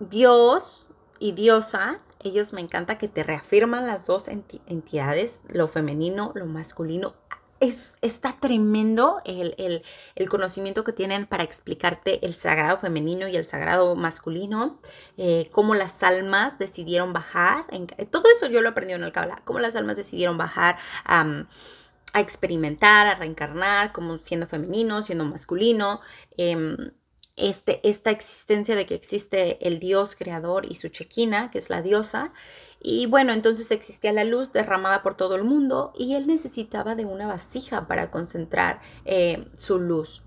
Dios 0.00 0.86
y 1.18 1.32
Diosa, 1.32 1.98
ellos 2.20 2.52
me 2.52 2.60
encanta 2.60 2.98
que 2.98 3.08
te 3.08 3.22
reafirman 3.22 3.86
las 3.86 4.06
dos 4.06 4.28
entidades, 4.28 5.42
lo 5.48 5.68
femenino, 5.68 6.32
lo 6.34 6.46
masculino, 6.46 7.14
es, 7.60 7.98
está 8.02 8.36
tremendo 8.38 9.20
el, 9.24 9.82
conocimiento 10.28 10.84
que 10.84 10.92
tienen 10.92 11.26
para 11.26 11.42
explicarte 11.42 12.24
el 12.24 12.34
sagrado 12.34 12.78
femenino 12.78 13.28
y 13.28 13.36
el 13.36 13.44
sagrado 13.44 13.96
masculino, 13.96 14.80
eh, 15.16 15.48
cómo 15.52 15.74
las 15.74 16.02
almas 16.02 16.58
decidieron 16.58 17.12
bajar, 17.12 17.66
todo 18.10 18.24
eso 18.34 18.46
yo 18.46 18.62
lo 18.62 18.70
aprendí 18.70 18.94
en 18.94 19.02
el 19.02 19.12
Kabbalah, 19.12 19.42
cómo 19.44 19.58
las 19.58 19.76
almas 19.76 19.96
decidieron 19.96 20.38
bajar 20.38 20.78
a 21.04 22.20
experimentar, 22.20 23.06
a 23.06 23.16
reencarnar, 23.16 23.92
como 23.92 24.18
siendo 24.18 24.46
femenino, 24.46 25.02
siendo 25.02 25.24
masculino. 25.24 26.00
Em, 26.36 26.92
este, 27.38 27.80
esta 27.88 28.10
existencia 28.10 28.76
de 28.76 28.86
que 28.86 28.94
existe 28.94 29.66
el 29.66 29.78
Dios 29.78 30.16
creador 30.16 30.70
y 30.70 30.74
su 30.74 30.88
chequina, 30.88 31.50
que 31.50 31.58
es 31.58 31.70
la 31.70 31.82
diosa, 31.82 32.32
y 32.80 33.06
bueno, 33.06 33.32
entonces 33.32 33.70
existía 33.70 34.12
la 34.12 34.24
luz 34.24 34.52
derramada 34.52 35.02
por 35.02 35.16
todo 35.16 35.34
el 35.34 35.44
mundo 35.44 35.92
y 35.96 36.14
él 36.14 36.26
necesitaba 36.26 36.94
de 36.94 37.04
una 37.04 37.26
vasija 37.26 37.88
para 37.88 38.10
concentrar 38.10 38.80
eh, 39.04 39.48
su 39.56 39.78
luz. 39.78 40.22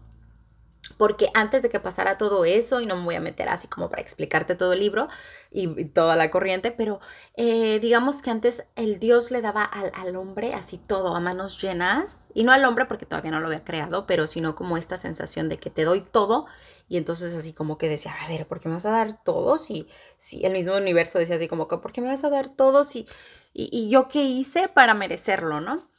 Porque 0.98 1.30
antes 1.34 1.62
de 1.62 1.70
que 1.70 1.80
pasara 1.80 2.18
todo 2.18 2.44
eso, 2.44 2.82
y 2.82 2.86
no 2.86 2.96
me 2.96 3.06
voy 3.06 3.15
a 3.15 3.22
meter 3.22 3.48
así 3.50 3.68
como 3.68 3.89
para 3.89 4.01
explicarte 4.01 4.56
todo 4.56 4.74
el 4.74 4.80
libro 4.80 5.08
y, 5.51 5.86
toda 5.86 6.15
la 6.15 6.32
corriente, 6.32 6.72
pero 6.72 7.00
eh, 7.36 7.80
digamos 7.80 8.22
que 8.22 8.32
antes 8.32 8.65
el 8.75 9.00
Dios 9.00 9.32
le 9.32 9.41
daba 9.41 9.63
al, 9.63 9.91
al, 9.96 10.15
hombre 10.15 10.53
así 10.53 10.77
todo 10.77 11.15
a 11.15 11.20
manos 11.20 11.62
llenas, 11.62 12.30
y 12.34 12.44
no 12.44 12.51
al 12.51 12.65
hombre 12.65 12.86
porque 12.86 13.06
todavía 13.06 13.32
no 13.32 13.39
lo 13.39 13.48
había 13.48 13.63
creado, 13.63 14.06
pero 14.08 14.27
sino 14.27 14.56
como 14.56 14.75
esta 14.75 14.98
sensación 14.98 15.50
de 15.50 15.58
que 15.58 15.70
te 15.70 15.86
doy 15.86 16.01
todo 16.01 16.48
y 16.91 16.98
entonces 16.98 17.33
así 17.33 17.53
como 17.53 17.77
que 17.77 17.88
decía, 17.88 18.13
a 18.21 18.27
ver, 18.27 18.45
¿por 18.45 18.60
qué 18.60 18.67
me 18.67 18.75
vas 18.75 18.86
a 18.86 18.91
dar 18.91 19.24
todo? 19.24 19.60
Si, 19.60 19.88
si 20.17 20.45
el 20.45 20.51
mismo 20.51 20.75
universo 20.75 21.19
decía 21.19 21.38
así 21.38 21.48
como 21.48 21.69
que, 21.69 21.77
¿por 21.77 21.93
qué 21.93 22.01
me 22.01 22.10
vas 22.10 22.25
a 22.25 22.29
dar 22.29 22.50
todo? 22.50 22.83
Si, 22.83 23.07
y, 23.53 23.88
yo 23.88 24.10
qué 24.10 24.24
hice 24.24 24.67
para 24.67 24.93
merecerlo, 24.93 25.62
¿no? 25.62 25.89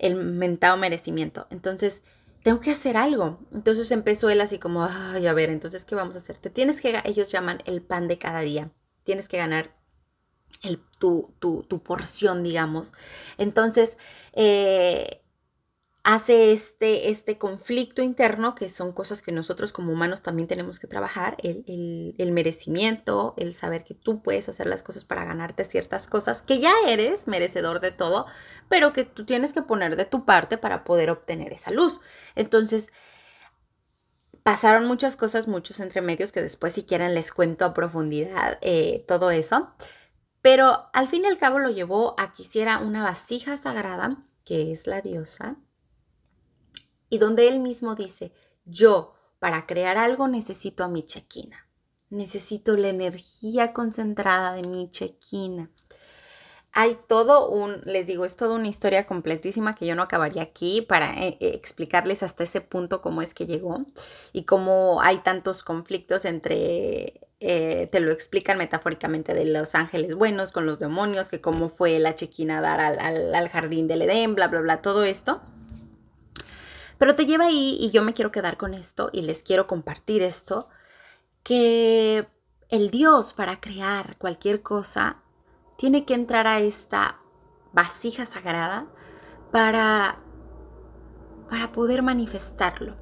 El 0.00 0.16
mentado 0.16 0.76
merecimiento. 0.78 1.46
Entonces, 1.50 2.02
tengo 2.42 2.58
que 2.58 2.72
hacer 2.72 2.96
algo. 2.96 3.38
Entonces 3.52 3.92
empezó 3.92 4.28
él 4.28 4.40
así 4.40 4.58
como, 4.58 4.82
ay, 4.82 5.28
a 5.28 5.32
ver, 5.32 5.48
entonces, 5.48 5.84
¿qué 5.84 5.94
vamos 5.94 6.16
a 6.16 6.18
hacer? 6.18 6.38
Te 6.38 6.50
tienes 6.50 6.80
que, 6.80 7.00
ellos 7.04 7.30
llaman 7.30 7.62
el 7.64 7.80
pan 7.80 8.08
de 8.08 8.18
cada 8.18 8.40
día. 8.40 8.72
Tienes 9.04 9.28
que 9.28 9.36
ganar 9.36 9.76
tu, 10.98 11.36
tu, 11.38 11.82
porción, 11.84 12.42
digamos. 12.42 12.94
Entonces, 13.38 13.96
eh, 14.32 15.22
hace 16.06 16.52
este, 16.52 17.10
este 17.10 17.36
conflicto 17.36 18.00
interno, 18.00 18.54
que 18.54 18.70
son 18.70 18.92
cosas 18.92 19.22
que 19.22 19.32
nosotros 19.32 19.72
como 19.72 19.92
humanos 19.92 20.22
también 20.22 20.46
tenemos 20.46 20.78
que 20.78 20.86
trabajar, 20.86 21.36
el, 21.42 22.14
el, 22.16 22.30
merecimiento, 22.30 23.34
el 23.36 23.54
saber 23.54 23.82
que 23.82 23.94
tú 23.94 24.22
puedes 24.22 24.48
hacer 24.48 24.68
las 24.68 24.84
cosas 24.84 25.04
para 25.04 25.24
ganarte 25.24 25.64
ciertas 25.64 26.06
cosas, 26.06 26.42
que 26.42 26.60
ya 26.60 26.72
eres 26.86 27.26
merecedor 27.26 27.80
de 27.80 27.90
todo, 27.90 28.26
pero 28.68 28.92
que 28.92 29.02
tú 29.04 29.26
tienes 29.26 29.52
que 29.52 29.62
poner 29.62 29.96
de 29.96 30.04
tu 30.04 30.24
parte 30.24 30.58
para 30.58 30.84
poder 30.84 31.10
obtener 31.10 31.52
esa 31.52 31.72
luz. 31.72 32.00
Entonces, 32.36 32.92
pasaron 34.44 34.86
muchas 34.86 35.16
cosas, 35.16 35.48
muchos 35.48 35.80
entremedios, 35.80 36.30
que 36.30 36.40
después 36.40 36.74
si 36.74 36.84
quieren 36.84 37.16
les 37.16 37.32
cuento 37.32 37.64
a 37.64 37.74
profundidad 37.74 38.58
eh, 38.60 39.04
todo 39.08 39.32
eso. 39.32 39.72
Pero 40.40 40.88
al 40.92 41.08
fin 41.08 41.24
y 41.24 41.26
al 41.26 41.38
cabo 41.38 41.58
lo 41.58 41.70
llevó 41.70 42.14
a 42.16 42.32
que 42.32 42.44
hiciera 42.44 42.78
una 42.78 43.02
vasija 43.02 43.56
sagrada, 43.56 44.18
que 44.44 44.70
es 44.70 44.86
la 44.86 45.00
diosa, 45.00 45.56
y 47.08 47.18
donde 47.18 47.48
él 47.48 47.60
mismo 47.60 47.94
dice, 47.94 48.32
yo 48.64 49.14
para 49.38 49.66
crear 49.66 49.98
algo 49.98 50.28
necesito 50.28 50.84
a 50.84 50.88
mi 50.88 51.04
chequina, 51.04 51.68
necesito 52.10 52.76
la 52.76 52.88
energía 52.88 53.72
concentrada 53.72 54.54
de 54.54 54.62
mi 54.62 54.90
chequina. 54.90 55.70
Hay 56.72 56.98
todo 57.08 57.48
un, 57.48 57.80
les 57.86 58.06
digo, 58.06 58.26
es 58.26 58.36
toda 58.36 58.54
una 58.54 58.68
historia 58.68 59.06
completísima 59.06 59.74
que 59.74 59.86
yo 59.86 59.94
no 59.94 60.02
acabaría 60.02 60.42
aquí 60.42 60.82
para 60.82 61.14
eh, 61.14 61.38
eh, 61.40 61.52
explicarles 61.54 62.22
hasta 62.22 62.44
ese 62.44 62.60
punto 62.60 63.00
cómo 63.00 63.22
es 63.22 63.32
que 63.32 63.46
llegó 63.46 63.86
y 64.34 64.44
cómo 64.44 65.00
hay 65.00 65.20
tantos 65.20 65.62
conflictos 65.62 66.26
entre 66.26 67.26
eh, 67.38 67.88
te 67.92 68.00
lo 68.00 68.12
explican 68.12 68.56
metafóricamente 68.56 69.34
de 69.34 69.44
los 69.44 69.74
ángeles 69.74 70.14
buenos 70.14 70.52
con 70.52 70.64
los 70.64 70.78
demonios, 70.78 71.28
que 71.28 71.40
cómo 71.40 71.68
fue 71.68 71.98
la 71.98 72.14
chequina 72.14 72.60
dar 72.60 72.80
al, 72.80 73.34
al, 73.34 73.48
jardín 73.50 73.88
del 73.88 74.02
Edén, 74.02 74.34
bla, 74.34 74.48
bla, 74.48 74.60
bla, 74.60 74.82
todo 74.82 75.04
esto. 75.04 75.42
Pero 76.98 77.14
te 77.14 77.26
lleva 77.26 77.46
ahí 77.46 77.76
y 77.80 77.90
yo 77.90 78.02
me 78.02 78.14
quiero 78.14 78.32
quedar 78.32 78.56
con 78.56 78.74
esto 78.74 79.10
y 79.12 79.22
les 79.22 79.42
quiero 79.42 79.66
compartir 79.66 80.22
esto, 80.22 80.68
que 81.42 82.26
el 82.68 82.90
Dios 82.90 83.32
para 83.32 83.60
crear 83.60 84.16
cualquier 84.18 84.62
cosa 84.62 85.22
tiene 85.76 86.04
que 86.04 86.14
entrar 86.14 86.46
a 86.46 86.58
esta 86.58 87.20
vasija 87.72 88.26
sagrada 88.26 88.86
para, 89.52 90.18
para 91.50 91.72
poder 91.72 92.02
manifestarlo. 92.02 92.96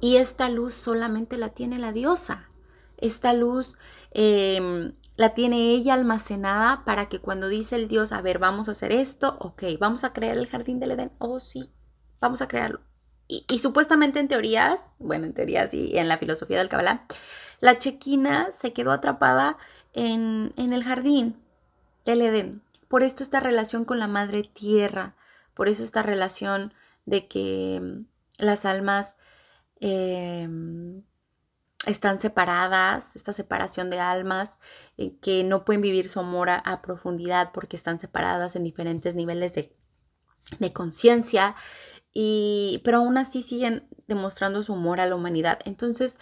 Y 0.00 0.16
esta 0.16 0.48
luz 0.48 0.74
solamente 0.74 1.36
la 1.36 1.50
tiene 1.50 1.78
la 1.78 1.92
diosa. 1.92 2.48
Esta 2.96 3.32
luz 3.32 3.76
em, 4.12 4.94
la 5.16 5.34
tiene 5.34 5.72
ella 5.72 5.94
almacenada 5.94 6.84
para 6.84 7.08
que 7.08 7.20
cuando 7.20 7.48
dice 7.48 7.76
el 7.76 7.88
Dios, 7.88 8.12
a 8.12 8.22
ver, 8.22 8.38
vamos 8.38 8.68
a 8.68 8.72
hacer 8.72 8.92
esto, 8.92 9.36
ok, 9.40 9.64
vamos 9.78 10.04
a 10.04 10.12
crear 10.12 10.38
el 10.38 10.46
jardín 10.46 10.80
del 10.80 10.92
Edén, 10.92 11.12
oh 11.18 11.40
sí, 11.40 11.70
vamos 12.20 12.42
a 12.42 12.48
crearlo. 12.48 12.80
Y, 13.28 13.60
supuestamente 13.60 14.18
en 14.18 14.26
teorías, 14.26 14.80
bueno, 14.98 15.26
en 15.26 15.34
teorías 15.34 15.72
y 15.72 15.96
en 15.96 16.08
la 16.08 16.18
filosofía 16.18 16.58
del 16.58 16.68
Kabbalah, 16.68 17.06
la 17.60 17.78
chequina 17.78 18.48
se 18.58 18.72
quedó 18.72 18.90
atrapada 18.90 19.56
en, 19.92 20.52
en 20.56 20.72
el 20.72 20.82
jardín 20.82 21.36
del 22.04 22.22
Edén. 22.22 22.62
Por 22.88 23.04
esto 23.04 23.22
esta 23.22 23.38
relación 23.38 23.84
con 23.84 24.00
la 24.00 24.08
madre 24.08 24.42
tierra, 24.42 25.14
por 25.54 25.68
eso 25.68 25.84
esta 25.84 26.02
relación 26.02 26.72
de 27.06 27.28
que 27.28 27.76
em, 27.76 28.06
las 28.38 28.64
almas 28.64 29.16
em, 29.78 31.02
están 31.86 32.18
separadas, 32.20 33.16
esta 33.16 33.32
separación 33.32 33.90
de 33.90 34.00
almas, 34.00 34.58
eh, 34.96 35.16
que 35.20 35.44
no 35.44 35.64
pueden 35.64 35.82
vivir 35.82 36.08
su 36.08 36.20
amor 36.20 36.50
a, 36.50 36.82
profundidad 36.82 37.52
porque 37.52 37.76
están 37.76 38.00
separadas 38.00 38.56
en 38.56 38.64
diferentes 38.64 39.14
niveles 39.14 39.54
de, 39.54 39.74
de 40.58 40.72
conciencia, 40.72 41.54
y, 42.12 42.80
pero 42.84 42.98
aún 42.98 43.18
así 43.18 43.42
siguen 43.42 43.84
demostrando 44.08 44.62
su 44.62 44.72
amor 44.72 45.00
a 45.00 45.06
la 45.06 45.14
humanidad. 45.14 45.58
Entonces, 45.64 46.18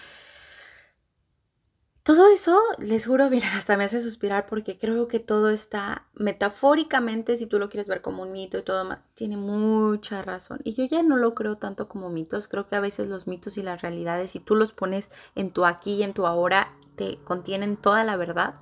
todo 2.08 2.28
eso, 2.28 2.58
les 2.78 3.06
juro, 3.06 3.28
mira, 3.30 3.54
hasta 3.54 3.76
me 3.76 3.84
hace 3.84 4.00
suspirar 4.00 4.46
porque 4.46 4.78
creo 4.78 5.08
que 5.08 5.20
todo 5.20 5.50
está 5.50 6.06
metafóricamente, 6.14 7.36
si 7.36 7.46
tú 7.46 7.58
lo 7.58 7.68
quieres 7.68 7.86
ver 7.86 8.00
como 8.00 8.22
un 8.22 8.32
mito 8.32 8.56
y 8.56 8.62
todo, 8.62 8.96
tiene 9.14 9.36
mucha 9.36 10.22
razón. 10.22 10.60
Y 10.64 10.72
yo 10.72 10.84
ya 10.86 11.02
no 11.02 11.16
lo 11.16 11.34
creo 11.34 11.56
tanto 11.56 11.86
como 11.86 12.08
mitos, 12.08 12.48
creo 12.48 12.66
que 12.66 12.76
a 12.76 12.80
veces 12.80 13.08
los 13.08 13.26
mitos 13.26 13.58
y 13.58 13.62
las 13.62 13.82
realidades, 13.82 14.30
si 14.30 14.40
tú 14.40 14.54
los 14.54 14.72
pones 14.72 15.10
en 15.34 15.50
tu 15.50 15.66
aquí 15.66 15.96
y 15.96 16.02
en 16.02 16.14
tu 16.14 16.26
ahora, 16.26 16.72
te 16.96 17.18
contienen 17.24 17.76
toda 17.76 18.04
la 18.04 18.16
verdad. 18.16 18.54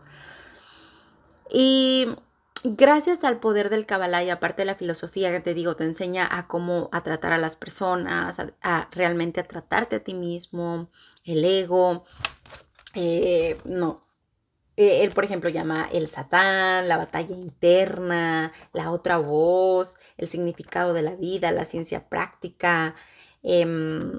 Y 1.48 2.08
gracias 2.64 3.24
al 3.24 3.38
poder 3.38 3.70
del 3.70 3.86
Kabbalah 3.86 4.24
y 4.24 4.30
aparte 4.30 4.62
de 4.62 4.66
la 4.66 4.74
filosofía 4.74 5.30
que 5.30 5.40
te 5.40 5.54
digo, 5.54 5.76
te 5.76 5.84
enseña 5.84 6.28
a 6.30 6.46
cómo 6.48 6.88
a 6.92 7.02
tratar 7.02 7.32
a 7.32 7.38
las 7.38 7.56
personas, 7.56 8.36
a 8.62 8.88
realmente 8.92 9.40
a 9.40 9.48
tratarte 9.48 9.96
a 9.96 10.04
ti 10.04 10.14
mismo, 10.14 10.90
el 11.24 11.44
ego, 11.44 12.04
eh, 12.94 13.60
no. 13.64 14.06
Eh, 14.76 15.04
él, 15.04 15.10
por 15.12 15.24
ejemplo, 15.24 15.48
llama 15.50 15.88
el 15.92 16.08
Satán, 16.08 16.88
la 16.88 16.98
batalla 16.98 17.34
interna, 17.34 18.52
la 18.72 18.90
otra 18.90 19.18
voz, 19.18 19.96
el 20.18 20.28
significado 20.28 20.92
de 20.92 21.02
la 21.02 21.14
vida, 21.14 21.52
la 21.52 21.64
ciencia 21.64 22.08
práctica. 22.08 22.94
Em, 23.42 24.18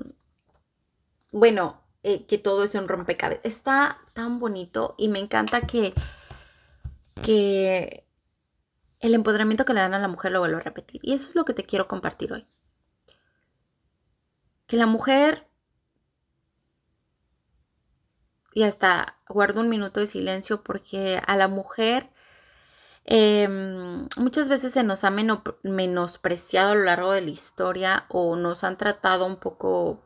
bueno, 1.31 1.81
eh, 2.03 2.25
que 2.25 2.37
todo 2.37 2.63
es 2.63 2.75
un 2.75 2.87
rompecabezas. 2.87 3.45
Está 3.45 3.99
tan 4.13 4.39
bonito 4.39 4.95
y 4.97 5.09
me 5.09 5.19
encanta 5.19 5.61
que, 5.61 5.93
que 7.23 8.06
el 8.99 9.13
empoderamiento 9.13 9.65
que 9.65 9.73
le 9.73 9.81
dan 9.81 9.93
a 9.93 9.99
la 9.99 10.07
mujer 10.07 10.31
lo 10.31 10.39
vuelvo 10.39 10.57
a 10.57 10.61
repetir. 10.61 11.01
Y 11.03 11.13
eso 11.13 11.29
es 11.29 11.35
lo 11.35 11.45
que 11.45 11.53
te 11.53 11.65
quiero 11.65 11.87
compartir 11.87 12.33
hoy. 12.33 12.47
Que 14.67 14.77
la 14.77 14.85
mujer 14.85 15.47
y 18.57 18.63
hasta 18.63 19.19
guardo 19.29 19.61
un 19.61 19.69
minuto 19.69 19.99
de 19.99 20.07
silencio 20.07 20.63
porque 20.63 21.21
a 21.27 21.35
la 21.35 21.47
mujer 21.47 22.09
em, 23.05 24.07
muchas 24.17 24.49
veces 24.49 24.73
se 24.73 24.83
nos 24.83 25.03
ha 25.03 25.11
menospreciado 25.11 26.71
a 26.71 26.75
lo 26.75 26.83
largo 26.85 27.11
de 27.11 27.21
la 27.21 27.29
historia 27.29 28.05
o 28.09 28.35
nos 28.35 28.63
han 28.63 28.77
tratado 28.77 29.27
un 29.27 29.35
poco, 29.35 30.01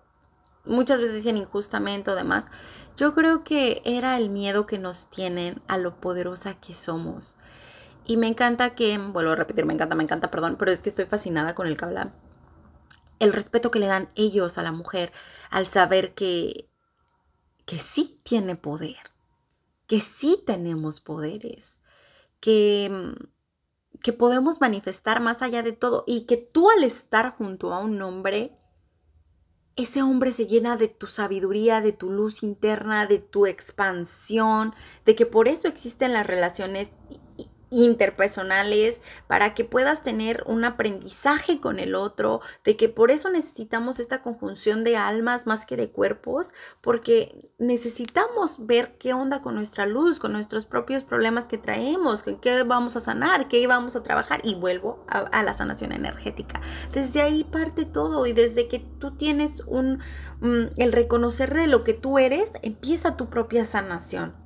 muchas 0.66 1.00
veces 1.00 1.16
dicen 1.16 1.38
injustamente 1.38 2.12
o 2.12 2.16
demás. 2.16 2.50
Yo 2.98 3.14
creo 3.14 3.46
que 3.46 3.82
era 3.86 4.18
el 4.18 4.30
miedo 4.30 4.66
que 4.66 4.78
nos 4.78 5.10
tienen 5.10 5.62
a 5.70 5.78
lo 5.78 6.02
poderosa 6.02 6.56
que 6.56 6.74
somos. 6.74 7.38
Y 8.06 8.18
me 8.18 8.28
encanta 8.28 8.76
que, 8.76 8.98
vuelvo 8.98 9.32
a 9.32 9.36
repetir, 9.36 9.66
me 9.66 9.74
encanta, 9.74 9.96
me 9.96 10.04
encanta, 10.04 10.32
perdón, 10.32 10.56
pero 10.58 10.72
es 10.72 10.82
que 10.82 10.90
estoy 10.90 11.06
fascinada 11.06 11.56
con 11.56 11.68
el 11.68 11.78
habla. 11.82 12.14
El 13.20 13.34
respeto 13.34 13.72
que 13.72 13.80
le 13.80 13.88
dan 13.88 14.10
ellos 14.16 14.58
a 14.58 14.64
la 14.64 14.72
mujer 14.72 15.12
al 15.50 15.68
saber 15.68 16.14
que 16.14 16.72
que 17.72 17.80
sí 17.80 18.20
tiene 18.24 18.58
poder, 18.58 18.98
que 19.88 20.02
sí 20.02 20.44
tenemos 20.46 21.00
poderes, 21.00 21.82
que, 22.42 23.16
que 24.04 24.14
podemos 24.14 24.60
manifestar 24.60 25.22
más 25.22 25.42
allá 25.42 25.64
de 25.64 25.72
todo 25.72 26.04
y 26.08 26.26
que 26.26 26.36
tú 26.36 26.70
al 26.70 26.84
estar 26.84 27.36
junto 27.38 27.74
a 27.74 27.80
un 27.80 28.02
hombre, 28.02 28.58
ese 29.78 30.02
hombre 30.02 30.34
se 30.34 30.48
llena 30.48 30.76
de 30.76 30.90
tu 30.90 31.08
sabiduría, 31.08 31.80
de 31.80 31.94
tu 31.94 32.10
luz 32.10 32.44
interna, 32.44 33.08
de 33.08 33.20
tu 33.20 33.46
expansión, 33.46 34.74
de 35.06 35.16
que 35.16 35.26
por 35.26 35.48
eso 35.48 35.70
existen 35.70 36.12
las 36.12 36.28
relaciones 36.28 36.92
interpersonales, 37.72 39.02
para 39.28 39.56
que 39.56 39.64
puedas 39.64 40.04
tener 40.04 40.44
un 40.46 40.66
aprendizaje 40.66 41.60
con 41.60 41.80
el 41.80 41.96
otro, 41.96 42.42
de 42.64 42.78
que 42.78 42.90
por 42.90 43.10
eso 43.10 43.30
necesitamos 43.30 44.00
esta 44.00 44.22
conjunción 44.22 44.84
de 44.84 44.98
almas 44.98 45.48
más 45.48 45.66
que 45.66 45.78
de 45.78 45.90
cuerpos, 45.90 46.54
porque 46.82 47.50
necesitamos 47.58 48.66
ver 48.66 48.98
qué 48.98 49.14
onda 49.14 49.42
con 49.42 49.56
nuestra 49.56 49.86
luz, 49.86 50.20
con 50.20 50.34
nuestros 50.34 50.66
propios 50.66 51.04
problemas 51.04 51.48
que 51.48 51.58
traemos, 51.58 52.24
qué 52.42 52.64
vamos 52.64 52.98
a 52.98 53.00
sanar, 53.00 53.48
qué 53.48 53.66
vamos 53.68 53.96
a 53.96 54.04
trabajar 54.04 54.42
y 54.44 54.56
vuelvo 54.56 55.06
a, 55.08 55.42
la 55.42 55.54
sanación 55.54 55.94
energética. 55.94 56.62
Desde 56.92 57.22
ahí 57.22 57.44
parte 57.46 57.86
todo 57.86 58.26
y 58.26 58.34
desde 58.34 58.68
que 58.68 58.80
tú 58.80 59.12
tienes 59.16 59.62
un, 59.66 60.00
mm, 60.42 60.74
el 60.76 60.92
reconocer 60.92 61.54
de 61.54 61.68
lo 61.68 61.84
que 61.86 61.94
tú 61.94 62.20
eres, 62.20 62.52
empieza 62.62 63.16
tu 63.16 63.30
propia 63.30 63.64
sanación 63.64 64.41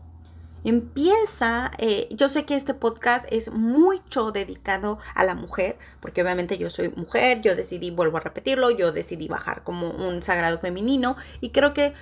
empieza, 0.69 1.71
eh, 1.77 2.07
yo 2.11 2.27
sé 2.27 2.45
que 2.45 2.55
este 2.55 2.73
podcast 2.73 3.25
es 3.31 3.51
mucho 3.51 4.31
dedicado 4.31 4.99
a 5.13 5.23
la 5.23 5.35
mujer, 5.35 5.77
porque 5.99 6.21
obviamente 6.21 6.57
yo 6.57 6.69
soy 6.69 6.89
mujer, 6.89 7.41
yo 7.41 7.55
decidí, 7.55 7.91
vuelvo 7.91 8.17
a 8.17 8.21
repetirlo, 8.21 8.71
yo 8.71 8.91
decidí 8.91 9.27
bajar 9.27 9.63
como 9.63 9.91
un 9.91 10.21
sagrado 10.21 10.59
femenino 10.59 11.15
y 11.39 11.51
creo 11.51 11.73
que 11.73 11.93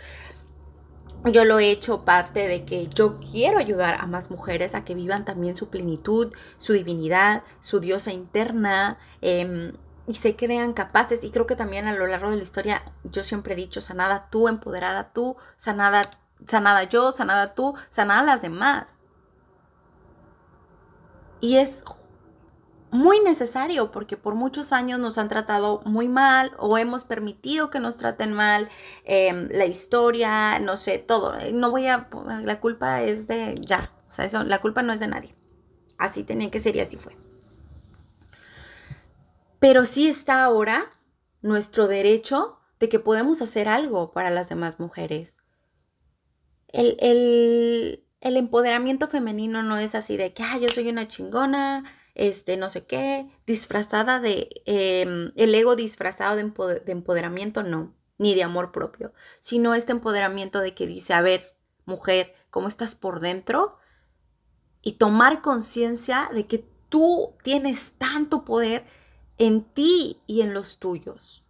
yo 1.25 1.45
lo 1.45 1.59
he 1.59 1.71
hecho 1.71 2.03
parte 2.03 2.47
de 2.47 2.65
que 2.65 2.87
yo 2.87 3.19
quiero 3.19 3.57
ayudar 3.57 3.95
a 3.99 4.07
más 4.07 4.29
mujeres 4.29 4.75
a 4.75 4.83
que 4.83 4.95
vivan 4.95 5.23
también 5.23 5.55
su 5.55 5.69
plenitud, 5.69 6.33
su 6.57 6.73
divinidad, 6.73 7.43
su 7.61 7.79
diosa 7.79 8.11
interna. 8.11 8.97
Em, 9.21 9.73
y 10.05 10.15
se 10.15 10.35
crean 10.35 10.73
capaces 10.73 11.23
y 11.23 11.31
creo 11.31 11.47
que 11.47 11.55
también 11.55 11.87
a 11.87 11.93
lo 11.93 12.07
largo 12.07 12.29
de 12.29 12.35
la 12.35 12.43
historia 12.43 12.83
yo 13.05 13.23
siempre 13.23 13.53
he 13.53 13.55
dicho 13.55 13.79
sanada 13.79 14.27
tú, 14.29 14.49
empoderada 14.49 15.13
tú, 15.13 15.37
sanada 15.57 16.09
sanada 16.47 16.83
yo, 16.83 17.11
sanada 17.11 17.53
tú, 17.53 17.75
sanada 17.89 18.23
las 18.23 18.41
demás. 18.41 18.97
Y 21.41 21.57
es 21.57 21.83
muy 22.93 23.19
necesario 23.21 23.91
porque 23.91 24.17
por 24.17 24.35
muchos 24.35 24.71
años 24.71 24.99
nos 24.99 25.17
han 25.17 25.27
tratado 25.27 25.81
muy 25.83 26.07
mal 26.07 26.51
o 26.59 26.77
hemos 26.77 27.03
permitido 27.03 27.71
que 27.71 27.79
nos 27.79 27.97
traten 27.97 28.33
mal, 28.33 28.69
em, 29.03 29.49
la 29.51 29.65
historia, 29.65 30.59
no 30.59 30.77
sé, 30.77 30.99
todo. 30.99 31.35
No 31.53 31.71
voy 31.71 31.87
a, 31.87 32.07
la 32.43 32.59
culpa 32.59 33.01
es 33.01 33.27
de 33.27 33.55
ya, 33.59 33.91
o 34.09 34.11
sea, 34.11 34.25
eso, 34.25 34.43
la 34.43 34.61
culpa 34.61 34.83
no 34.83 34.93
es 34.93 34.99
de 34.99 35.07
nadie. 35.07 35.35
Así 35.97 36.23
tenía 36.23 36.51
que 36.51 36.59
ser 36.59 36.75
y 36.75 36.81
así 36.81 36.97
fue. 36.97 37.17
Pero 39.59 39.85
sí 39.85 40.07
está 40.07 40.43
ahora 40.43 40.85
nuestro 41.41 41.87
derecho 41.87 42.59
de 42.79 42.89
que 42.89 42.99
podemos 42.99 43.41
hacer 43.41 43.69
algo 43.69 44.11
para 44.11 44.29
las 44.29 44.49
demás 44.49 44.79
mujeres. 44.79 45.42
El, 46.73 48.03
el 48.23 48.37
empoderamiento 48.37 49.09
femenino 49.09 49.63
no 49.63 49.77
es 49.77 49.95
así 49.95 50.15
de 50.15 50.33
que, 50.33 50.43
ah, 50.43 50.57
yo 50.57 50.69
soy 50.69 50.87
una 50.87 51.09
chingona, 51.09 51.83
este, 52.15 52.55
no 52.55 52.69
sé 52.69 52.85
qué, 52.85 53.27
disfrazada 53.45 54.21
de, 54.21 54.61
em, 54.65 55.33
el 55.35 55.53
ego 55.53 55.75
disfrazado 55.75 56.37
de, 56.37 56.43
de 56.79 56.91
empoderamiento, 56.93 57.63
no, 57.63 57.93
ni 58.17 58.33
de 58.33 58.43
amor 58.43 58.71
propio, 58.71 59.11
sino 59.41 59.75
este 59.75 59.91
empoderamiento 59.91 60.59
de 60.59 60.73
que 60.73 60.87
dice, 60.87 61.13
a 61.13 61.21
ver, 61.21 61.53
mujer, 61.83 62.33
¿cómo 62.49 62.69
estás 62.69 62.95
por 62.95 63.19
dentro? 63.19 63.77
Y 64.81 64.93
tomar 64.93 65.41
conciencia 65.41 66.29
de 66.33 66.47
que 66.47 66.65
tú 66.87 67.33
tienes 67.43 67.91
tanto 67.97 68.45
poder 68.45 68.85
en 69.37 69.63
ti 69.63 70.21
y 70.27 70.41
en 70.41 70.53
los 70.53 70.77
tuyos. 70.77 71.43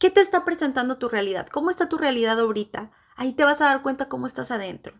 ¿Qué 0.00 0.10
te 0.10 0.20
está 0.20 0.44
presentando 0.44 0.98
tu 0.98 1.08
realidad? 1.08 1.46
¿Cómo 1.46 1.70
está 1.70 1.88
tu 1.88 1.98
realidad 1.98 2.40
ahorita? 2.40 2.90
Ahí 3.16 3.32
te 3.32 3.44
vas 3.44 3.60
a 3.60 3.64
dar 3.64 3.82
cuenta 3.82 4.08
cómo 4.08 4.26
estás 4.26 4.50
adentro. 4.50 4.94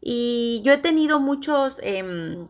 Y 0.00 0.62
yo 0.64 0.72
he 0.72 0.78
tenido 0.78 1.20
muchos... 1.20 1.78
Em, 1.82 2.48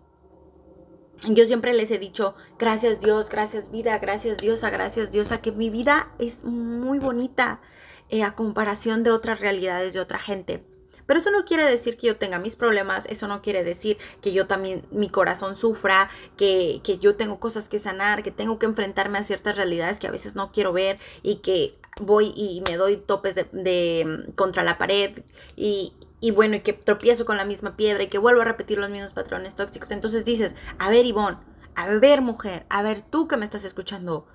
yo 1.28 1.44
siempre 1.44 1.74
les 1.74 1.90
he 1.90 1.98
dicho, 1.98 2.34
gracias 2.58 2.98
Dios, 3.00 3.28
gracias 3.28 3.70
vida, 3.70 3.98
gracias 3.98 4.38
Diosa, 4.38 4.70
gracias 4.70 5.12
Diosa, 5.12 5.42
que 5.42 5.52
mi 5.52 5.68
vida 5.68 6.08
es 6.18 6.44
muy 6.44 6.98
bonita 6.98 7.60
eh, 8.08 8.22
a 8.22 8.34
comparación 8.34 9.02
de 9.02 9.10
otras 9.10 9.40
realidades 9.40 9.92
de 9.92 10.00
otra 10.00 10.18
gente. 10.18 10.64
Pero 11.04 11.20
eso 11.20 11.30
no 11.30 11.44
quiere 11.44 11.64
decir 11.64 11.98
que 11.98 12.06
yo 12.06 12.16
tenga 12.16 12.38
mis 12.38 12.56
problemas, 12.56 13.04
eso 13.06 13.26
no 13.26 13.42
quiere 13.42 13.64
decir 13.64 13.98
que 14.22 14.32
yo 14.32 14.46
también, 14.46 14.86
mi 14.92 15.10
corazón 15.10 15.56
sufra, 15.56 16.08
que, 16.36 16.80
que 16.84 16.98
yo 16.98 17.16
tengo 17.16 17.40
cosas 17.40 17.68
que 17.68 17.80
sanar, 17.80 18.22
que 18.22 18.30
tengo 18.30 18.58
que 18.58 18.66
enfrentarme 18.66 19.18
a 19.18 19.24
ciertas 19.24 19.56
realidades 19.56 19.98
que 19.98 20.06
a 20.06 20.12
veces 20.12 20.36
no 20.36 20.52
quiero 20.52 20.72
ver 20.72 20.98
y 21.22 21.36
que 21.38 21.79
voy 22.00 22.32
y 22.36 22.62
me 22.68 22.76
doy 22.76 22.96
topes 22.96 23.34
de, 23.34 23.44
de 23.52 24.32
contra 24.34 24.62
la 24.62 24.78
pared 24.78 25.22
y, 25.56 25.94
y 26.20 26.30
bueno, 26.30 26.56
y 26.56 26.60
que 26.60 26.72
tropiezo 26.72 27.24
con 27.24 27.36
la 27.36 27.44
misma 27.44 27.76
piedra 27.76 28.02
y 28.02 28.08
que 28.08 28.18
vuelvo 28.18 28.42
a 28.42 28.44
repetir 28.44 28.78
los 28.78 28.90
mismos 28.90 29.12
patrones 29.12 29.56
tóxicos. 29.56 29.90
Entonces 29.90 30.24
dices, 30.24 30.54
a 30.78 30.90
ver, 30.90 31.06
Ivonne, 31.06 31.38
a 31.74 31.88
ver, 31.88 32.20
mujer, 32.20 32.66
a 32.68 32.82
ver, 32.82 33.02
tú 33.02 33.26
que 33.26 33.36
me 33.36 33.44
estás 33.44 33.64
escuchando, 33.64 34.26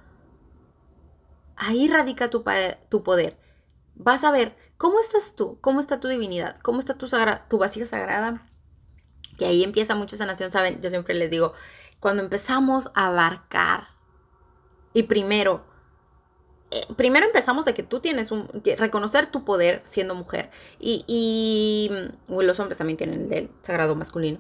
ahí 1.56 1.88
radica 1.88 2.30
tu, 2.30 2.44
tu 2.89 3.04
poder. 3.04 3.38
Vas 3.96 4.24
a 4.24 4.32
ver 4.32 4.56
cómo 4.78 5.00
estás 5.00 5.36
tú, 5.36 5.60
cómo 5.62 5.80
está 5.80 6.00
tu 6.00 6.08
divinidad, 6.08 6.60
cómo 6.62 6.80
está 6.80 6.96
tu, 6.96 7.08
tu 7.50 7.58
vasija 7.58 7.86
sagrada. 7.86 8.48
Que 9.38 9.46
ahí 9.46 9.63
empieza 9.63 9.96
mucha 9.96 10.18
sanación, 10.18 10.50
¿saben? 10.50 10.82
Yo 10.82 10.89
siempre 10.89 11.13
les 11.13 11.30
digo, 11.30 11.54
cuando 12.00 12.24
empezamos 12.24 12.91
a 12.94 13.08
abarcar 13.08 13.88
y 14.94 15.04
primero 15.04 15.65
eh, 16.71 16.82
primero 16.95 17.25
empezamos 17.25 17.65
de 17.65 17.73
que 17.73 17.84
tú 17.84 17.99
tienes 17.99 18.32
un, 18.32 18.49
reconocer 18.78 19.28
tu 19.28 19.45
poder 19.45 19.82
siendo 19.84 20.15
mujer 20.15 20.49
y, 20.80 21.06
y 21.08 21.91
los 22.43 22.60
hombres 22.60 22.78
también 22.78 22.97
tienen 22.97 23.21
el 23.21 23.30
del 23.30 23.49
sagrado 23.62 23.95
masculino. 23.95 24.39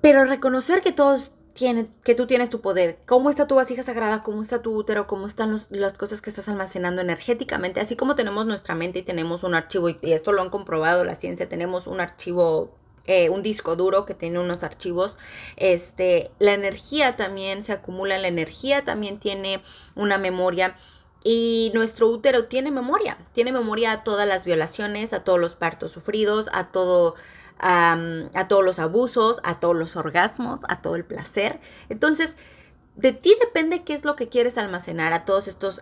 Pero 0.00 0.24
reconocer 0.24 0.82
que 0.82 0.92
todos 0.92 1.32
tienen, 1.52 1.88
que 2.02 2.14
tú 2.14 2.26
tienes 2.26 2.50
tu 2.50 2.60
poder, 2.60 2.98
cómo 3.06 3.30
está 3.30 3.46
tu 3.46 3.54
vasija 3.54 3.82
sagrada, 3.82 4.22
cómo 4.22 4.42
está 4.42 4.62
tu 4.62 4.74
útero, 4.74 5.06
cómo 5.06 5.26
están 5.26 5.60
las 5.70 5.98
cosas 5.98 6.20
que 6.20 6.30
estás 6.30 6.48
almacenando 6.48 7.02
energéticamente, 7.02 7.80
así 7.80 7.94
como 7.96 8.16
tenemos 8.16 8.46
nuestra 8.46 8.74
mente 8.74 9.00
y 9.00 9.02
tenemos 9.02 9.44
un 9.44 9.54
archivo, 9.54 9.88
y 9.88 10.12
esto 10.12 10.32
lo 10.32 10.42
han 10.42 10.50
comprobado 10.50 11.04
la 11.04 11.14
ciencia, 11.14 11.48
tenemos 11.48 11.86
un 11.86 12.00
archivo 12.00 12.74
eh, 13.06 13.30
un 13.30 13.42
disco 13.42 13.76
duro 13.76 14.06
que 14.06 14.14
tiene 14.14 14.38
unos 14.38 14.62
archivos. 14.62 15.16
Este, 15.56 16.30
la 16.38 16.52
energía 16.52 17.16
también 17.16 17.62
se 17.62 17.72
acumula, 17.72 18.18
la 18.18 18.28
energía 18.28 18.84
también 18.84 19.18
tiene 19.18 19.62
una 19.94 20.18
memoria. 20.18 20.76
Y 21.24 21.70
nuestro 21.74 22.08
útero 22.08 22.46
tiene 22.46 22.70
memoria, 22.70 23.16
tiene 23.32 23.52
memoria 23.52 23.92
a 23.92 24.04
todas 24.04 24.26
las 24.26 24.44
violaciones, 24.44 25.12
a 25.12 25.22
todos 25.22 25.38
los 25.38 25.54
partos 25.54 25.92
sufridos, 25.92 26.50
a 26.52 26.66
todo, 26.66 27.14
a 27.58 28.46
todos 28.48 28.64
los 28.64 28.80
abusos, 28.80 29.40
a 29.44 29.60
todos 29.60 29.76
los 29.76 29.94
orgasmos, 29.94 30.62
a 30.68 30.82
todo 30.82 30.96
el 30.96 31.04
placer. 31.04 31.60
Entonces, 31.88 32.36
de 32.96 33.12
ti 33.12 33.36
depende 33.40 33.84
qué 33.84 33.94
es 33.94 34.04
lo 34.04 34.16
que 34.16 34.28
quieres 34.28 34.58
almacenar, 34.58 35.12
a 35.12 35.24
todos 35.24 35.46
estos 35.46 35.80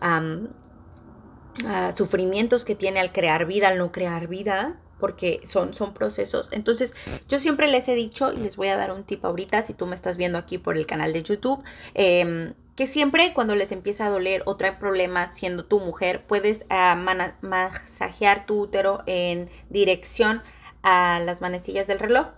sufrimientos 1.95 2.67
que 2.67 2.75
tiene 2.75 3.01
al 3.01 3.11
crear 3.11 3.47
vida, 3.47 3.69
al 3.69 3.79
no 3.79 3.93
crear 3.93 4.27
vida, 4.27 4.79
porque 5.01 5.41
son, 5.45 5.75
son 5.75 5.95
procesos. 5.95 6.53
Entonces, 6.53 6.95
yo 7.29 7.39
siempre 7.39 7.69
les 7.69 7.89
he 7.89 7.95
dicho, 7.95 8.33
y 8.33 8.37
les 8.37 8.57
voy 8.57 8.69
a 8.69 8.77
dar 8.77 8.93
un 8.93 9.05
tip 9.05 9.25
ahorita, 9.25 9.63
si 9.63 9.75
tú 9.75 9.87
me 9.87 9.95
estás 9.95 10.17
viendo 10.17 10.39
aquí 10.39 10.59
por 10.59 10.77
el 10.77 10.87
canal 10.87 11.13
de 11.13 11.23
YouTube, 11.23 11.65
em, 11.95 12.55
que 12.77 12.87
siempre 12.87 13.35
cuando 13.35 13.55
les 13.55 13.73
empieza 13.73 14.07
a 14.07 14.11
doler 14.11 14.43
o 14.47 14.57
trae 14.57 14.73
problemas 14.73 15.35
siendo 15.35 15.65
tu 15.65 15.81
mujer, 15.81 16.25
puedes 16.27 16.65
ah, 16.71 16.97
masajear 17.43 18.47
tu 18.47 18.61
útero 18.61 19.03
en 19.07 19.51
dirección 19.69 20.43
a 20.83 21.21
las 21.21 21.41
manecillas 21.41 21.87
del 21.87 21.99
reloj, 21.99 22.29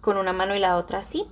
con 0.00 0.16
una 0.16 0.32
mano 0.32 0.54
y 0.54 0.58
la 0.58 0.76
otra 0.76 1.00
así. 1.00 1.26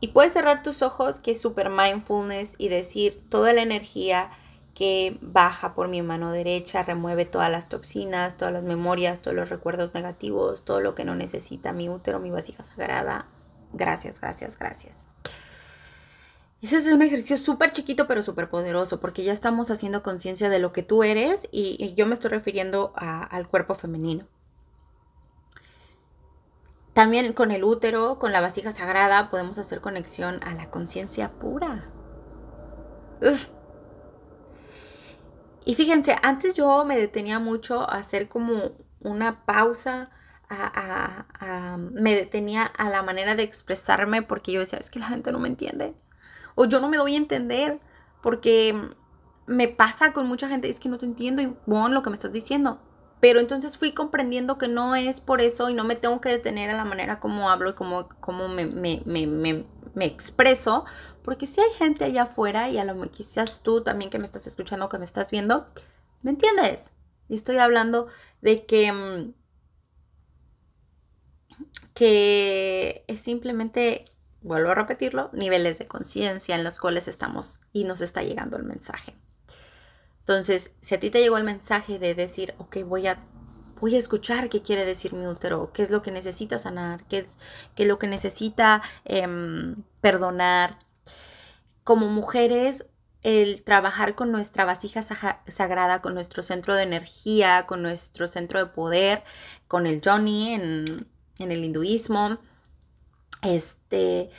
Y 0.00 0.08
puedes 0.08 0.32
cerrar 0.32 0.62
tus 0.62 0.82
ojos, 0.82 1.20
que 1.20 1.30
es 1.30 1.40
super 1.40 1.70
mindfulness, 1.70 2.56
y 2.58 2.68
decir 2.68 3.22
toda 3.28 3.52
la 3.52 3.62
energía 3.62 4.30
que 4.74 5.18
baja 5.20 5.74
por 5.74 5.88
mi 5.88 6.02
mano 6.02 6.32
derecha, 6.32 6.82
remueve 6.82 7.26
todas 7.26 7.50
las 7.50 7.68
toxinas, 7.68 8.36
todas 8.36 8.54
las 8.54 8.64
memorias, 8.64 9.20
todos 9.20 9.36
los 9.36 9.50
recuerdos 9.50 9.92
negativos, 9.94 10.64
todo 10.64 10.80
lo 10.80 10.94
que 10.94 11.04
no 11.04 11.14
necesita 11.14 11.72
mi 11.72 11.88
útero, 11.88 12.20
mi 12.20 12.30
vasija 12.30 12.62
sagrada. 12.62 13.26
Gracias, 13.72 14.20
gracias, 14.20 14.58
gracias. 14.58 15.04
Ese 16.62 16.76
es 16.76 16.86
un 16.86 17.02
ejercicio 17.02 17.36
súper 17.38 17.72
chiquito 17.72 18.06
pero 18.06 18.22
súper 18.22 18.48
poderoso 18.48 19.00
porque 19.00 19.24
ya 19.24 19.32
estamos 19.32 19.70
haciendo 19.70 20.02
conciencia 20.02 20.48
de 20.48 20.60
lo 20.60 20.72
que 20.72 20.84
tú 20.84 21.02
eres 21.02 21.48
y, 21.50 21.94
yo 21.94 22.06
me 22.06 22.14
estoy 22.14 22.30
refiriendo 22.30 22.92
al 22.96 23.48
cuerpo 23.48 23.74
femenino. 23.74 24.26
También 26.94 27.32
con 27.32 27.50
el 27.50 27.64
útero, 27.64 28.18
con 28.18 28.32
la 28.32 28.40
vasija 28.40 28.70
sagrada, 28.70 29.30
podemos 29.30 29.58
hacer 29.58 29.80
conexión 29.80 30.42
a 30.44 30.54
la 30.54 30.70
conciencia 30.70 31.30
pura. 31.32 31.88
Uf 33.22 33.46
y 35.64 35.74
fíjense, 35.74 36.16
antes 36.22 36.54
yo 36.54 36.84
me 36.84 36.98
detenía 36.98 37.38
mucho 37.38 37.88
a 37.88 37.98
hacer 37.98 38.28
como 38.28 38.72
una 39.00 39.44
pausa, 39.44 40.10
me 41.92 42.14
detenía 42.14 42.64
a 42.64 42.90
la 42.90 43.02
manera 43.02 43.34
de 43.34 43.42
expresarme 43.42 44.22
porque 44.22 44.52
yo 44.52 44.60
decía, 44.60 44.78
es 44.78 44.90
que 44.90 44.98
la 44.98 45.06
gente 45.06 45.32
no 45.32 45.38
me 45.38 45.48
entiende. 45.48 45.94
O 46.54 46.66
yo 46.66 46.80
no 46.80 46.88
me 46.88 46.98
doy 46.98 47.14
a 47.14 47.18
entender 47.18 47.80
porque 48.22 48.90
me 49.46 49.68
pasa 49.68 50.12
con 50.12 50.26
mucha 50.26 50.48
gente, 50.48 50.68
es 50.68 50.78
que 50.78 50.88
no 50.88 50.98
te 50.98 51.06
entiendo 51.06 51.42
y 51.42 51.54
bueno, 51.66 51.88
lo 51.88 52.02
que 52.02 52.10
me 52.10 52.16
estás 52.16 52.32
diciendo. 52.32 52.80
Pero 53.20 53.38
entonces 53.40 53.78
fui 53.78 53.92
comprendiendo 53.92 54.58
que 54.58 54.68
no 54.68 54.96
es 54.96 55.20
por 55.20 55.40
eso 55.40 55.70
y 55.70 55.74
no 55.74 55.84
me 55.84 55.94
tengo 55.94 56.20
que 56.20 56.28
detener 56.28 56.70
a 56.70 56.76
la 56.76 56.84
manera 56.84 57.20
como 57.20 57.50
hablo 57.50 57.70
y 57.70 57.74
como, 57.74 58.08
como 58.20 58.48
me, 58.48 58.66
me, 58.66 59.02
me, 59.06 59.26
me 59.26 59.64
expreso, 60.00 60.84
porque 61.22 61.46
si 61.46 61.60
hay 61.60 61.70
gente 61.78 62.04
allá 62.04 62.24
afuera, 62.24 62.68
y 62.68 62.78
a 62.78 62.84
lo 62.84 62.94
mejor 62.94 63.10
quizás 63.10 63.62
tú 63.62 63.82
también 63.82 64.10
que 64.10 64.18
me 64.18 64.24
estás 64.24 64.46
escuchando, 64.46 64.88
que 64.88 64.98
me 64.98 65.04
estás 65.04 65.30
viendo, 65.30 65.66
¿me 66.22 66.30
entiendes? 66.30 66.94
Y 67.28 67.34
estoy 67.34 67.58
hablando 67.58 68.08
de 68.40 68.66
que, 68.66 68.92
mm, 68.92 69.34
que 71.94 73.04
es 73.06 73.20
simplemente, 73.20 74.06
vuelvo 74.40 74.70
a 74.70 74.74
repetirlo, 74.74 75.30
niveles 75.32 75.78
de 75.78 75.86
conciencia 75.86 76.54
en 76.54 76.64
los 76.64 76.78
cuales 76.78 77.08
estamos 77.08 77.60
y 77.72 77.84
nos 77.84 78.00
está 78.00 78.22
llegando 78.22 78.56
el 78.56 78.64
mensaje. 78.64 79.14
Entonces, 80.20 80.72
si 80.82 80.94
a 80.94 81.00
ti 81.00 81.10
te 81.10 81.20
llegó 81.20 81.36
el 81.36 81.44
mensaje 81.44 81.98
de 81.98 82.14
decir, 82.14 82.54
ok, 82.58 82.78
voy 82.84 83.06
a 83.08 83.18
voy 83.82 83.96
a 83.96 83.98
escuchar 83.98 84.48
qué 84.48 84.62
quiere 84.62 84.84
decir 84.84 85.12
mi 85.12 85.26
útero, 85.26 85.72
qué 85.72 85.82
es 85.82 85.90
lo 85.90 86.02
que 86.02 86.12
necesita 86.12 86.56
sanar, 86.56 87.02
qué 87.08 87.18
es, 87.18 87.36
qué 87.74 87.82
es 87.82 87.88
lo 87.88 87.98
que 87.98 88.06
necesita 88.06 88.80
em, 89.04 89.82
perdonar. 90.00 90.78
Como 91.82 92.06
mujeres, 92.06 92.86
el 93.22 93.64
trabajar 93.64 94.14
con 94.14 94.30
nuestra 94.30 94.64
vasija 94.64 95.02
sagrada, 95.02 96.00
con 96.00 96.14
nuestro 96.14 96.44
centro 96.44 96.76
de 96.76 96.84
energía, 96.84 97.66
con 97.66 97.82
nuestro 97.82 98.28
centro 98.28 98.60
de 98.60 98.66
poder, 98.66 99.24
con 99.66 99.88
el 99.88 100.00
Johnny 100.02 100.54
en, 100.54 101.08
en 101.40 101.50
el 101.50 101.64
hinduismo, 101.64 102.38
este, 103.42 104.30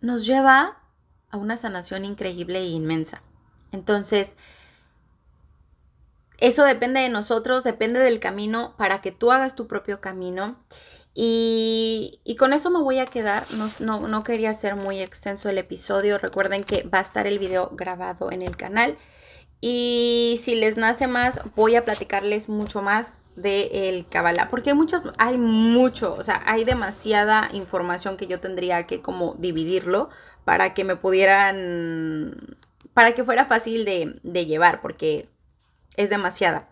nos 0.00 0.26
lleva 0.26 0.82
a 1.30 1.36
una 1.36 1.56
sanación 1.56 2.04
increíble 2.04 2.58
e 2.58 2.66
inmensa. 2.66 3.22
Entonces, 3.70 4.36
eso 6.38 6.64
depende 6.64 7.00
de 7.00 7.08
nosotros, 7.08 7.64
depende 7.64 7.98
del 8.00 8.20
camino 8.20 8.74
para 8.76 9.00
que 9.00 9.12
tú 9.12 9.32
hagas 9.32 9.54
tu 9.54 9.66
propio 9.66 10.00
camino. 10.00 10.56
Y, 11.14 12.36
con 12.38 12.52
eso 12.52 12.70
me 12.70 12.80
voy 12.80 13.00
a 13.00 13.06
quedar. 13.06 13.44
No, 13.80 14.06
no, 14.06 14.22
quería 14.22 14.54
ser 14.54 14.76
muy 14.76 15.00
extenso 15.00 15.48
el 15.48 15.58
episodio. 15.58 16.16
Recuerden 16.18 16.62
que 16.62 16.84
va 16.84 16.98
a 16.98 17.02
estar 17.02 17.26
el 17.26 17.40
video 17.40 17.70
grabado 17.74 18.30
en 18.30 18.42
el 18.42 18.56
canal. 18.56 18.96
Y 19.60 20.38
si 20.40 20.54
les 20.54 20.76
nace 20.76 21.08
más, 21.08 21.40
voy 21.56 21.74
a 21.74 21.84
platicarles 21.84 22.48
mucho 22.48 22.82
más 22.82 23.32
de 23.34 23.88
el 23.88 24.06
Kabbalah. 24.08 24.48
Porque 24.48 24.70
hay 24.70 24.76
muchas, 24.76 25.08
hay 25.18 25.38
mucho, 25.38 26.14
o 26.14 26.22
sea, 26.22 26.40
hay 26.46 26.62
demasiada 26.64 27.48
información 27.52 28.16
que 28.16 28.28
yo 28.28 28.38
tendría 28.38 28.86
que 28.86 29.02
como 29.02 29.34
dividirlo 29.38 30.10
para 30.44 30.72
que 30.74 30.84
me 30.84 30.94
pudieran, 30.94 32.56
para 32.94 33.12
que 33.12 33.24
fuera 33.24 33.46
fácil 33.46 33.84
de, 33.84 34.20
de 34.22 34.46
llevar, 34.46 34.80
porque 34.80 35.28
es 35.98 36.08
demasiada. 36.08 36.68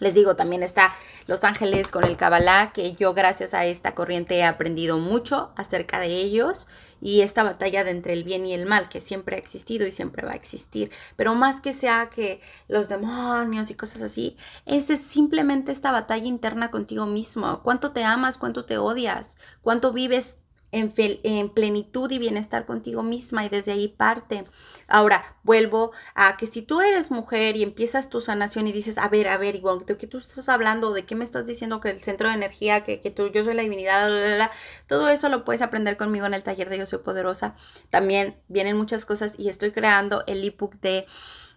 Les 0.00 0.14
digo, 0.14 0.34
también 0.34 0.62
está 0.62 0.94
Los 1.26 1.44
Ángeles 1.44 1.88
con 1.88 2.04
el 2.04 2.16
Kabbalah, 2.16 2.72
que 2.72 2.94
yo 2.94 3.12
gracias 3.12 3.52
a 3.52 3.66
esta 3.66 3.94
corriente 3.94 4.36
he 4.36 4.44
aprendido 4.44 4.98
mucho 4.98 5.52
acerca 5.56 6.00
de 6.00 6.06
ellos 6.06 6.66
y 7.02 7.20
esta 7.20 7.42
batalla 7.42 7.84
de 7.84 7.90
entre 7.90 8.14
el 8.14 8.24
bien 8.24 8.46
y 8.46 8.54
el 8.54 8.64
mal 8.64 8.88
que 8.88 9.02
siempre 9.02 9.36
ha 9.36 9.38
existido 9.38 9.86
y 9.86 9.92
siempre 9.92 10.24
va 10.24 10.32
a 10.32 10.36
existir. 10.36 10.90
Pero 11.16 11.34
más 11.34 11.60
que 11.60 11.74
sea 11.74 12.08
que 12.08 12.40
los 12.66 12.88
demonios 12.88 13.70
y 13.70 13.74
cosas 13.74 14.00
así, 14.00 14.38
es 14.64 14.86
simplemente 14.86 15.70
esta 15.70 15.92
batalla 15.92 16.26
interna 16.26 16.70
contigo 16.70 17.04
mismo. 17.04 17.62
¿Cuánto 17.62 17.92
te 17.92 18.02
amas? 18.02 18.38
¿Cuánto 18.38 18.64
te 18.64 18.78
odias? 18.78 19.36
¿Cuánto 19.60 19.92
vives 19.92 20.38
en, 20.72 21.50
plenitud 21.50 22.10
y 22.10 22.18
bienestar 22.18 22.66
contigo 22.66 23.02
misma 23.02 23.44
y 23.44 23.48
desde 23.48 23.72
ahí 23.72 23.88
parte. 23.88 24.44
Ahora, 24.86 25.36
vuelvo 25.42 25.92
a 26.14 26.36
que 26.36 26.46
si 26.46 26.62
tú 26.62 26.80
eres 26.80 27.10
mujer 27.10 27.56
y 27.56 27.62
empiezas 27.62 28.08
tu 28.08 28.20
sanación 28.20 28.68
y 28.68 28.72
dices, 28.72 28.98
a 28.98 29.08
ver, 29.08 29.28
a 29.28 29.36
ver, 29.36 29.56
igual, 29.56 29.84
¿de 29.84 29.96
qué 29.96 30.06
tú 30.06 30.18
estás 30.18 30.48
hablando? 30.48 30.92
¿De 30.92 31.04
qué 31.04 31.14
me 31.14 31.24
estás 31.24 31.46
diciendo 31.46 31.80
que 31.80 31.90
el 31.90 32.02
centro 32.02 32.28
de 32.28 32.34
energía, 32.34 32.84
que, 32.84 33.00
que 33.00 33.10
tú, 33.10 33.28
yo 33.28 33.44
soy 33.44 33.54
la 33.54 33.62
divinidad, 33.62 34.50
todo 34.86 35.08
eso 35.08 35.28
lo 35.28 35.44
puedes 35.44 35.62
aprender 35.62 35.96
conmigo 35.96 36.26
en 36.26 36.34
el 36.34 36.42
taller 36.42 36.68
de 36.68 36.78
Yo 36.78 36.86
Soy 36.86 37.00
Poderosa. 37.00 37.56
También 37.90 38.36
vienen 38.48 38.76
muchas 38.76 39.04
cosas 39.04 39.34
y 39.38 39.48
estoy 39.48 39.72
creando 39.72 40.24
el 40.26 40.44
ebook 40.44 40.80
de 40.80 41.06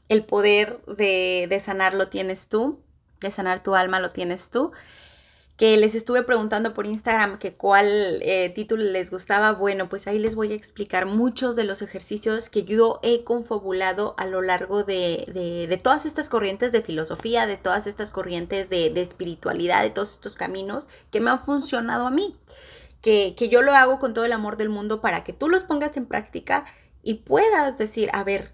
El 0.09 0.25
poder 0.25 0.81
de, 0.85 1.47
de 1.49 1.59
sanar 1.59 1.93
lo 1.93 2.09
tienes 2.09 2.49
tú, 2.49 2.81
de 3.21 3.31
sanar 3.31 3.63
tu 3.63 3.75
alma 3.75 3.99
lo 3.99 4.11
tienes 4.11 4.49
tú 4.49 4.71
que 5.57 5.77
les 5.77 5.93
estuve 5.93 6.23
preguntando 6.23 6.73
por 6.73 6.87
Instagram 6.87 7.37
que 7.37 7.53
cuál 7.53 7.87
eh, 8.23 8.51
título 8.55 8.83
les 8.83 9.11
gustaba, 9.11 9.51
bueno, 9.51 9.87
pues 9.87 10.07
ahí 10.07 10.17
les 10.17 10.33
voy 10.33 10.51
a 10.51 10.55
explicar 10.55 11.05
muchos 11.05 11.55
de 11.55 11.63
los 11.63 11.83
ejercicios 11.83 12.49
que 12.49 12.63
yo 12.63 12.99
he 13.03 13.23
confabulado 13.23 14.15
a 14.17 14.25
lo 14.25 14.41
largo 14.41 14.83
de, 14.83 15.67
de, 15.69 15.77
todas 15.77 16.07
estas 16.07 16.27
corrientes 16.27 16.71
de 16.71 16.81
filosofía, 16.81 17.45
de 17.45 17.57
todas 17.57 17.85
estas 17.85 18.09
corrientes 18.09 18.69
de, 18.69 18.89
de, 18.89 19.01
espiritualidad, 19.01 19.83
de 19.83 19.91
todos 19.91 20.13
estos 20.13 20.35
caminos 20.35 20.87
que 21.11 21.21
me 21.21 21.29
han 21.29 21.45
funcionado 21.45 22.07
a 22.07 22.11
mí, 22.11 22.35
que, 23.01 23.35
que 23.37 23.47
yo 23.49 23.61
lo 23.61 23.73
hago 23.73 23.99
con 23.99 24.15
todo 24.15 24.25
el 24.25 24.33
amor 24.33 24.57
del 24.57 24.69
mundo 24.69 25.01
para 25.01 25.23
que 25.23 25.33
tú 25.33 25.49
los 25.49 25.63
pongas 25.63 25.95
en 25.97 26.07
práctica 26.07 26.65
y 27.03 27.15
puedas 27.15 27.77
decir, 27.77 28.09
a 28.13 28.23
ver, 28.23 28.53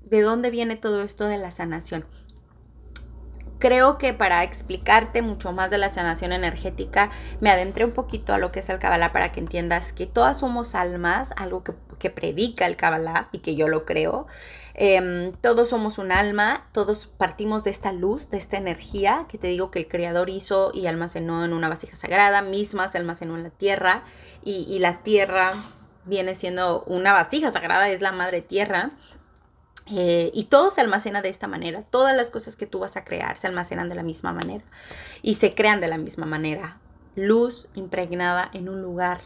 ¿de 0.00 0.22
dónde 0.22 0.48
viene 0.48 0.76
todo 0.76 1.02
esto 1.02 1.26
de 1.26 1.36
la 1.36 1.50
sanación? 1.50 2.06
Creo 3.60 3.98
que 3.98 4.14
para 4.14 4.42
explicarte 4.42 5.20
mucho 5.20 5.52
más 5.52 5.70
de 5.70 5.76
la 5.76 5.90
sanación 5.90 6.32
energética, 6.32 7.10
me 7.40 7.50
adentré 7.50 7.84
un 7.84 7.92
poquito 7.92 8.32
a 8.32 8.38
lo 8.38 8.50
que 8.52 8.60
es 8.60 8.70
el 8.70 8.78
Kabbalah 8.78 9.12
para 9.12 9.32
que 9.32 9.40
entiendas 9.40 9.92
que 9.92 10.06
todas 10.06 10.38
somos 10.38 10.74
almas, 10.74 11.34
algo 11.36 11.62
que, 11.62 12.08
predica 12.08 12.66
el 12.66 12.76
Kabbalah 12.76 13.28
y 13.32 13.40
que 13.40 13.56
yo 13.56 13.68
lo 13.68 13.84
creo. 13.84 14.26
Em, 14.72 15.32
todos 15.42 15.68
somos 15.68 15.98
un 15.98 16.10
alma, 16.10 16.68
todos 16.72 17.06
partimos 17.06 17.62
de 17.62 17.68
esta 17.68 17.92
luz, 17.92 18.30
de 18.30 18.38
esta 18.38 18.56
energía 18.56 19.26
que 19.28 19.36
te 19.36 19.48
digo 19.48 19.70
que 19.70 19.80
el 19.80 19.88
Creador 19.88 20.30
hizo 20.30 20.70
y 20.72 20.86
almacenó 20.86 21.44
en 21.44 21.52
una 21.52 21.68
vasija 21.68 21.96
sagrada, 21.96 22.40
misma 22.40 22.90
se 22.90 22.96
almacenó 22.96 23.36
en 23.36 23.42
la 23.42 23.50
tierra 23.50 24.04
y, 24.42 24.66
y 24.70 24.78
la 24.78 25.02
tierra 25.02 25.52
viene 26.06 26.34
siendo 26.34 26.82
una 26.84 27.12
vasija 27.12 27.50
sagrada, 27.52 27.90
es 27.90 28.00
la 28.00 28.12
madre 28.12 28.40
tierra. 28.40 28.92
Eh, 29.90 30.30
y 30.34 30.44
todo 30.44 30.70
se 30.70 30.80
almacena 30.80 31.22
de 31.22 31.28
esta 31.28 31.46
manera. 31.46 31.82
Todas 31.82 32.16
las 32.16 32.30
cosas 32.30 32.56
que 32.56 32.66
tú 32.66 32.78
vas 32.78 32.96
a 32.96 33.04
crear 33.04 33.36
se 33.36 33.46
almacenan 33.46 33.88
de 33.88 33.94
la 33.94 34.02
misma 34.02 34.32
manera 34.32 34.64
y 35.22 35.34
se 35.34 35.54
crean 35.54 35.80
de 35.80 35.88
la 35.88 35.98
misma 35.98 36.26
manera. 36.26 36.78
Luz 37.16 37.68
impregnada 37.74 38.50
en 38.52 38.68
un 38.68 38.82
lugar, 38.82 39.22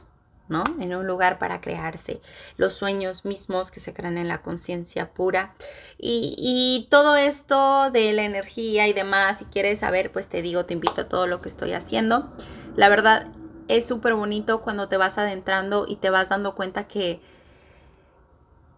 ¿no? 0.48 0.64
En 0.80 0.94
un 0.94 1.06
lugar 1.06 1.38
para 1.38 1.60
crearse. 1.60 2.20
Los 2.56 2.72
sueños 2.72 3.24
mismos 3.24 3.70
que 3.70 3.80
se 3.80 3.92
crean 3.92 4.16
en 4.16 4.28
la 4.28 4.42
conciencia 4.42 5.12
pura. 5.12 5.54
Y, 5.98 6.34
y, 6.38 6.88
todo 6.90 7.16
esto 7.16 7.90
de 7.90 8.12
la 8.12 8.24
energía 8.24 8.88
y 8.88 8.92
demás, 8.92 9.40
si 9.40 9.44
quieres 9.44 9.80
saber, 9.80 10.12
pues 10.12 10.28
te 10.28 10.40
digo, 10.40 10.64
te 10.64 10.74
invito 10.74 11.02
a 11.02 11.08
todo 11.08 11.26
lo 11.26 11.42
que 11.42 11.48
estoy 11.48 11.72
haciendo. 11.72 12.32
La 12.74 12.88
verdad, 12.88 13.28
es 13.68 13.86
súper 13.86 14.14
bonito 14.14 14.60
cuando 14.60 14.88
te 14.88 14.96
vas 14.96 15.18
adentrando 15.18 15.86
y 15.88 15.96
te 15.96 16.10
vas 16.10 16.28
dando 16.28 16.54
cuenta 16.54 16.86
que 16.86 17.20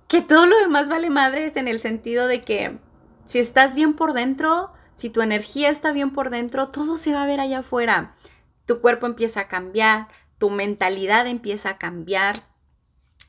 que 0.09 0.23
todo 0.23 0.47
lo 0.47 0.59
demás 0.59 0.89
vale 0.89 1.11
madres 1.11 1.57
en 1.57 1.69
el 1.69 1.81
sentido 1.81 2.27
de 2.27 2.43
que 2.43 2.79
si 3.27 3.39
estás 3.39 3.75
bien 3.75 3.95
por 3.95 4.13
dentro, 4.13 4.73
si 4.95 5.11
tu 5.11 5.21
energía 5.21 5.71
está 5.71 5.93
bien 5.93 6.13
por 6.13 6.31
dentro, 6.31 6.69
todo 6.69 6.97
se 6.97 7.13
va 7.13 7.25
a 7.25 7.27
ver 7.27 7.41
allá 7.41 7.59
afuera. 7.59 8.13
Tu 8.67 8.81
cuerpo 8.81 9.07
empieza 9.07 9.41
a 9.41 9.49
cambiar, 9.49 10.09
tu 10.39 10.51
mentalidad 10.51 11.27
empieza 11.27 11.71
a 11.71 11.79
cambiar, 11.79 12.45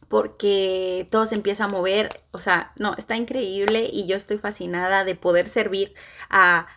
porque 0.08 1.08
todo 1.12 1.26
se 1.26 1.36
empieza 1.36 1.66
a 1.66 1.68
mover. 1.68 2.24
O 2.32 2.40
sea, 2.40 2.72
no, 2.78 2.96
está 2.96 3.16
increíble 3.18 3.90
y 3.92 4.06
yo 4.08 4.16
estoy 4.16 4.38
fascinada 4.38 5.04
de 5.04 5.16
poder 5.16 5.50
servir 5.50 5.94
a 6.30 6.68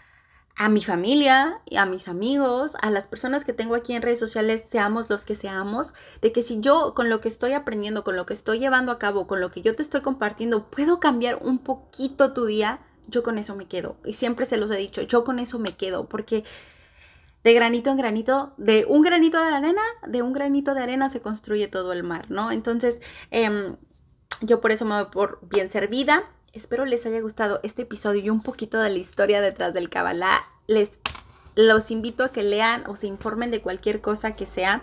a 0.60 0.68
mi 0.68 0.84
familia, 0.84 1.62
a 1.74 1.86
mis 1.86 2.06
amigos, 2.06 2.76
a 2.82 2.90
las 2.90 3.06
personas 3.06 3.46
que 3.46 3.54
tengo 3.54 3.74
aquí 3.74 3.94
en 3.94 4.02
redes 4.02 4.18
sociales, 4.18 4.66
seamos 4.68 5.08
los 5.08 5.24
que 5.24 5.34
seamos, 5.34 5.94
de 6.20 6.32
que 6.32 6.42
si 6.42 6.60
yo 6.60 6.92
con 6.94 7.08
lo 7.08 7.22
que 7.22 7.28
estoy 7.28 7.54
aprendiendo, 7.54 8.04
con 8.04 8.14
lo 8.14 8.26
que 8.26 8.34
estoy 8.34 8.58
llevando 8.58 8.92
a 8.92 8.98
cabo, 8.98 9.26
con 9.26 9.40
lo 9.40 9.50
que 9.50 9.62
yo 9.62 9.74
te 9.74 9.80
estoy 9.80 10.02
compartiendo, 10.02 10.70
puedo 10.70 11.00
cambiar 11.00 11.38
un 11.40 11.60
poquito 11.60 12.34
tu 12.34 12.44
día, 12.44 12.80
yo 13.08 13.22
con 13.22 13.38
eso 13.38 13.56
me 13.56 13.68
quedo. 13.68 13.96
Y 14.04 14.12
siempre 14.12 14.44
se 14.44 14.58
los 14.58 14.70
he 14.70 14.76
dicho, 14.76 15.00
yo 15.00 15.24
con 15.24 15.38
eso 15.38 15.58
me 15.58 15.74
quedo, 15.74 16.10
porque 16.10 16.44
de 17.42 17.54
granito 17.54 17.88
en 17.88 17.96
granito, 17.96 18.52
de 18.58 18.84
un 18.84 19.00
granito 19.00 19.42
de 19.42 19.54
arena, 19.54 19.82
de 20.06 20.20
un 20.20 20.34
granito 20.34 20.74
de 20.74 20.82
arena 20.82 21.08
se 21.08 21.22
construye 21.22 21.68
todo 21.68 21.94
el 21.94 22.02
mar, 22.02 22.26
¿no? 22.30 22.52
Entonces, 22.52 23.00
em, 23.30 23.78
yo 24.42 24.60
por 24.60 24.72
eso 24.72 24.84
me 24.84 25.02
voy 25.02 25.10
por 25.10 25.38
bien 25.48 25.70
servida. 25.70 26.24
Espero 26.52 26.84
les 26.84 27.06
haya 27.06 27.20
gustado 27.20 27.60
este 27.62 27.82
episodio 27.82 28.22
y 28.22 28.30
un 28.30 28.42
poquito 28.42 28.80
de 28.80 28.90
la 28.90 28.98
historia 28.98 29.40
detrás 29.40 29.72
del 29.72 29.88
Kabbalah. 29.88 30.42
Les 30.66 30.98
los 31.54 31.92
invito 31.92 32.24
a 32.24 32.32
que 32.32 32.42
lean 32.42 32.84
o 32.88 32.96
se 32.96 33.06
informen 33.06 33.52
de 33.52 33.60
cualquier 33.60 34.00
cosa 34.00 34.34
que 34.34 34.46
sea 34.46 34.82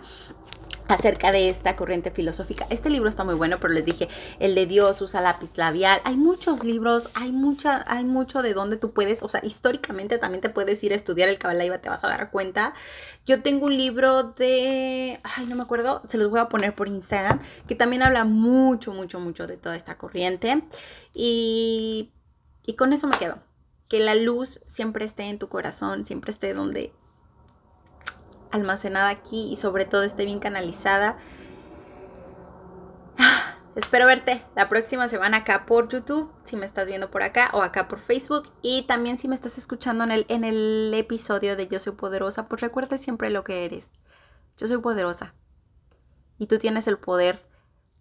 acerca 0.88 1.30
de 1.32 1.50
esta 1.50 1.76
corriente 1.76 2.10
filosófica. 2.10 2.66
Este 2.70 2.90
libro 2.90 3.08
está 3.08 3.22
muy 3.22 3.34
bueno, 3.34 3.58
pero 3.60 3.74
les 3.74 3.84
dije, 3.84 4.08
el 4.40 4.54
de 4.54 4.66
Dios 4.66 5.00
usa 5.02 5.20
lápiz 5.20 5.56
labial. 5.56 6.00
Hay 6.04 6.16
muchos 6.16 6.64
libros, 6.64 7.10
hay 7.14 7.30
mucha, 7.30 7.84
hay 7.86 8.04
mucho 8.04 8.42
de 8.42 8.54
donde 8.54 8.78
tú 8.78 8.92
puedes, 8.92 9.22
o 9.22 9.28
sea, 9.28 9.44
históricamente 9.44 10.18
también 10.18 10.40
te 10.40 10.48
puedes 10.48 10.82
ir 10.82 10.92
a 10.92 10.96
estudiar 10.96 11.28
el 11.28 11.38
Kabbalah 11.38 11.66
y 11.66 11.78
te 11.78 11.90
vas 11.90 12.02
a 12.04 12.08
dar 12.08 12.30
cuenta. 12.30 12.74
Yo 13.26 13.42
tengo 13.42 13.66
un 13.66 13.76
libro 13.76 14.24
de, 14.32 15.20
ay, 15.22 15.46
no 15.46 15.54
me 15.54 15.62
acuerdo, 15.62 16.02
se 16.08 16.16
los 16.16 16.30
voy 16.30 16.40
a 16.40 16.48
poner 16.48 16.74
por 16.74 16.88
Instagram, 16.88 17.40
que 17.66 17.74
también 17.74 18.02
habla 18.02 18.24
mucho, 18.24 18.92
mucho, 18.92 19.20
mucho 19.20 19.46
de 19.46 19.58
toda 19.58 19.76
esta 19.76 19.98
corriente. 19.98 20.62
Y, 21.12 22.12
y 22.64 22.74
con 22.74 22.92
eso 22.92 23.06
me 23.06 23.18
quedo. 23.18 23.38
Que 23.88 24.00
la 24.00 24.14
luz 24.14 24.60
siempre 24.66 25.04
esté 25.04 25.24
en 25.24 25.38
tu 25.38 25.48
corazón, 25.48 26.04
siempre 26.04 26.30
esté 26.30 26.52
donde 26.52 26.92
almacenada 28.50 29.08
aquí 29.08 29.52
y 29.52 29.56
sobre 29.56 29.84
todo 29.84 30.02
esté 30.02 30.24
bien 30.24 30.40
canalizada. 30.40 31.18
Espero 33.74 34.06
verte 34.06 34.42
la 34.56 34.68
próxima 34.68 35.08
semana 35.08 35.38
acá 35.38 35.64
por 35.64 35.88
YouTube, 35.88 36.32
si 36.44 36.56
me 36.56 36.66
estás 36.66 36.88
viendo 36.88 37.10
por 37.10 37.22
acá 37.22 37.50
o 37.52 37.62
acá 37.62 37.86
por 37.86 38.00
Facebook. 38.00 38.50
Y 38.60 38.82
también 38.82 39.18
si 39.18 39.28
me 39.28 39.36
estás 39.36 39.56
escuchando 39.56 40.02
en 40.02 40.10
el, 40.10 40.26
en 40.28 40.42
el 40.42 40.92
episodio 40.94 41.54
de 41.54 41.68
Yo 41.68 41.78
Soy 41.78 41.92
Poderosa, 41.92 42.48
pues 42.48 42.60
recuerda 42.60 42.98
siempre 42.98 43.30
lo 43.30 43.44
que 43.44 43.64
eres. 43.64 43.90
Yo 44.56 44.66
soy 44.66 44.78
poderosa. 44.78 45.34
Y 46.38 46.46
tú 46.48 46.58
tienes 46.58 46.88
el 46.88 46.98
poder 46.98 47.46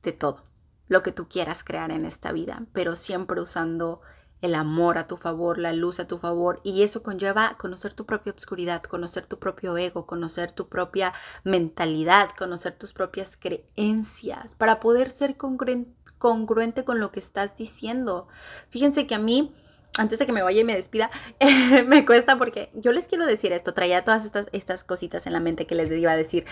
de 0.01 0.13
todo, 0.13 0.43
lo 0.87 1.03
que 1.03 1.11
tú 1.11 1.27
quieras 1.27 1.63
crear 1.63 1.91
en 1.91 2.05
esta 2.05 2.31
vida, 2.31 2.63
pero 2.73 2.95
siempre 2.95 3.41
usando 3.41 4.01
el 4.41 4.55
amor 4.55 4.97
a 4.97 5.07
tu 5.07 5.17
favor, 5.17 5.57
la 5.57 5.73
luz 5.73 5.99
a 5.99 6.07
tu 6.07 6.17
favor, 6.17 6.59
y 6.63 6.83
eso 6.83 7.01
conlleva 7.01 7.55
conocer 7.57 7.93
tu 7.93 8.05
propia 8.05 8.31
obscuridad, 8.31 8.83
conocer 8.83 9.25
tu 9.25 9.39
propio 9.39 9.77
ego, 9.77 10.05
conocer 10.05 10.51
tu 10.51 10.67
propia 10.67 11.13
mentalidad, 11.43 12.29
conocer 12.37 12.73
tus 12.73 12.93
propias 12.93 13.37
creencias, 13.37 14.55
para 14.55 14.79
poder 14.79 15.09
ser 15.09 15.37
congruente 15.37 16.83
con 16.85 16.99
lo 16.99 17.11
que 17.11 17.19
estás 17.19 17.57
diciendo. 17.57 18.27
Fíjense 18.69 19.07
que 19.07 19.15
a 19.15 19.19
mí, 19.19 19.55
antes 19.97 20.19
de 20.19 20.27
que 20.27 20.33
me 20.33 20.43
vaya 20.43 20.61
y 20.61 20.63
me 20.63 20.75
despida, 20.75 21.09
me 21.87 22.05
cuesta 22.05 22.37
porque 22.37 22.69
yo 22.75 22.91
les 22.91 23.07
quiero 23.07 23.25
decir 23.25 23.51
esto, 23.53 23.73
traía 23.73 24.05
todas 24.05 24.23
estas, 24.23 24.49
estas 24.51 24.83
cositas 24.83 25.25
en 25.25 25.33
la 25.33 25.39
mente 25.39 25.65
que 25.65 25.73
les 25.73 25.91
iba 25.91 26.11
a 26.11 26.17
decir. 26.17 26.45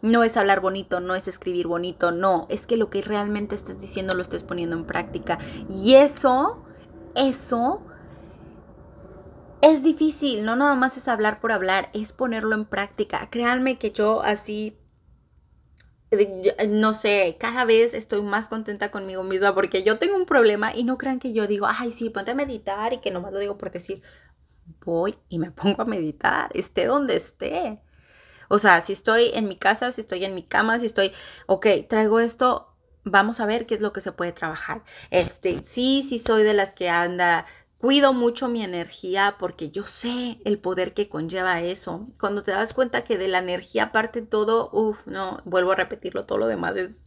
No 0.00 0.22
es 0.22 0.36
hablar 0.36 0.60
bonito, 0.60 1.00
no 1.00 1.16
es 1.16 1.26
escribir 1.26 1.66
bonito, 1.66 2.12
no, 2.12 2.46
es 2.48 2.68
que 2.68 2.76
lo 2.76 2.88
que 2.88 3.02
realmente 3.02 3.56
estás 3.56 3.80
diciendo 3.80 4.14
lo 4.14 4.22
estés 4.22 4.44
poniendo 4.44 4.76
en 4.76 4.84
práctica. 4.84 5.38
Y 5.68 5.94
eso 5.94 6.64
eso 7.14 7.82
es 9.62 9.82
difícil, 9.82 10.44
no 10.44 10.56
nada 10.56 10.74
más 10.74 10.96
es 10.96 11.08
hablar 11.08 11.40
por 11.40 11.52
hablar, 11.52 11.88
es 11.94 12.12
ponerlo 12.12 12.54
en 12.54 12.64
práctica. 12.64 13.28
Créanme 13.30 13.78
que 13.78 13.92
yo 13.92 14.22
así 14.22 14.76
no 16.68 16.92
sé, 16.92 17.36
cada 17.40 17.64
vez 17.64 17.94
estoy 17.94 18.22
más 18.22 18.48
contenta 18.48 18.90
conmigo 18.90 19.22
misma 19.22 19.54
porque 19.54 19.82
yo 19.82 19.98
tengo 19.98 20.16
un 20.16 20.26
problema 20.26 20.74
y 20.74 20.84
no 20.84 20.98
crean 20.98 21.18
que 21.18 21.32
yo 21.32 21.46
digo, 21.46 21.66
ay, 21.68 21.92
sí, 21.92 22.10
ponte 22.10 22.32
a 22.32 22.34
meditar 22.34 22.92
y 22.92 22.98
que 23.00 23.10
nomás 23.10 23.32
lo 23.32 23.38
digo 23.38 23.56
por 23.58 23.70
decir, 23.70 24.02
voy 24.84 25.18
y 25.28 25.38
me 25.38 25.50
pongo 25.52 25.82
a 25.82 25.86
meditar, 25.86 26.50
esté 26.54 26.86
donde 26.86 27.16
esté. 27.16 27.80
O 28.48 28.58
sea, 28.58 28.82
si 28.82 28.92
estoy 28.92 29.30
en 29.34 29.48
mi 29.48 29.56
casa, 29.56 29.92
si 29.92 30.02
estoy 30.02 30.24
en 30.24 30.34
mi 30.34 30.44
cama, 30.44 30.78
si 30.78 30.86
estoy, 30.86 31.12
ok, 31.46 31.66
traigo 31.88 32.20
esto, 32.20 32.71
vamos 33.04 33.40
a 33.40 33.46
ver 33.46 33.66
qué 33.66 33.74
es 33.74 33.80
lo 33.80 33.92
que 33.92 34.00
se 34.00 34.12
puede 34.12 34.32
trabajar. 34.32 34.82
Este, 35.10 35.62
sí, 35.64 36.04
sí 36.08 36.18
soy 36.18 36.42
de 36.42 36.54
las 36.54 36.72
que 36.72 36.88
anda 36.88 37.46
cuido 37.82 38.12
mucho 38.12 38.46
mi 38.46 38.62
energía 38.62 39.34
porque 39.40 39.72
yo 39.72 39.82
sé 39.82 40.38
el 40.44 40.60
poder 40.60 40.94
que 40.94 41.08
conlleva 41.08 41.60
eso. 41.62 42.06
Cuando 42.18 42.44
te 42.44 42.52
das 42.52 42.74
cuenta 42.74 43.02
que 43.02 43.18
de 43.18 43.26
la 43.26 43.38
energía 43.38 43.90
parte 43.90 44.22
todo, 44.22 44.70
uff, 44.72 45.04
no, 45.06 45.42
vuelvo 45.44 45.72
a 45.72 45.76
repetirlo, 45.76 46.24
todo 46.24 46.38
lo 46.38 46.46
demás 46.46 46.76
es... 46.76 47.02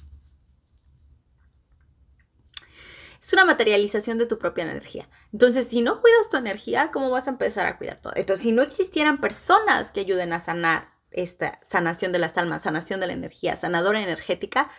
Es 3.22 3.34
una 3.34 3.46
materialización 3.46 4.20
de 4.20 4.28
tu 4.28 4.38
propia 4.38 4.66
energía. 4.66 5.10
Entonces, 5.32 5.66
si 5.68 5.82
no 5.82 6.02
cuidas 6.02 6.30
tu 6.30 6.38
energía, 6.38 6.92
¿cómo 6.92 7.10
vas 7.10 7.28
a 7.28 7.32
empezar 7.32 7.66
a 7.66 7.78
cuidar 7.78 8.00
todo? 8.00 8.14
Entonces, 8.16 8.44
si 8.44 8.52
no 8.52 8.62
existieran 8.62 9.20
personas 9.20 9.92
que 9.92 10.02
ayuden 10.02 10.32
a 10.32 10.40
sanar 10.40 10.90
esta 11.10 11.60
sanación 11.68 12.12
de 12.12 12.20
las 12.20 12.38
almas, 12.38 12.64
sanación 12.64 13.00
de 13.00 13.08
la 13.08 13.14
energía, 13.14 13.56
sanadora 13.56 14.04
energética, 14.04 14.70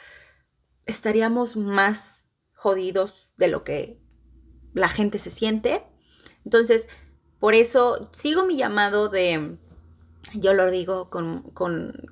estaríamos 0.86 1.56
más 1.56 2.24
jodidos 2.54 3.30
de 3.36 3.48
lo 3.48 3.64
que 3.64 4.00
la 4.72 4.88
gente 4.88 5.18
se 5.18 5.30
siente. 5.30 5.84
Entonces, 6.44 6.88
por 7.38 7.54
eso 7.54 8.08
sigo 8.12 8.44
mi 8.44 8.56
llamado 8.56 9.08
de, 9.08 9.56
yo 10.34 10.54
lo 10.54 10.70
digo 10.70 11.10
con, 11.10 11.42
con, 11.50 12.08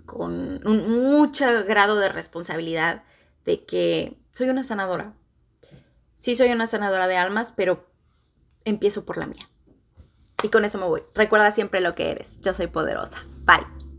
un 0.65 1.03
mucho 1.03 1.47
grado 1.67 1.97
de 1.97 2.09
responsabilidad, 2.09 3.05
de 3.45 3.65
que 3.65 4.19
soy 4.33 4.49
una 4.49 4.65
sanadora. 4.65 5.15
Sí 6.17 6.37
soy 6.37 6.51
una 6.51 6.67
sanadora 6.67 7.07
de 7.07 7.17
almas, 7.17 7.53
pero 7.53 7.87
empiezo 8.65 9.05
por 9.05 9.19
la 9.19 9.27
mía. 9.27 9.49
Y 10.43 10.49
con 10.49 10.65
eso 10.65 10.79
me 10.79 10.87
voy. 10.87 11.03
Recuerda 11.15 11.53
siempre 11.53 11.81
lo 11.81 11.95
que 11.95 12.11
eres. 12.11 12.41
Yo 12.41 12.53
soy 12.53 12.67
poderosa. 12.67 13.25
Bye. 13.45 13.94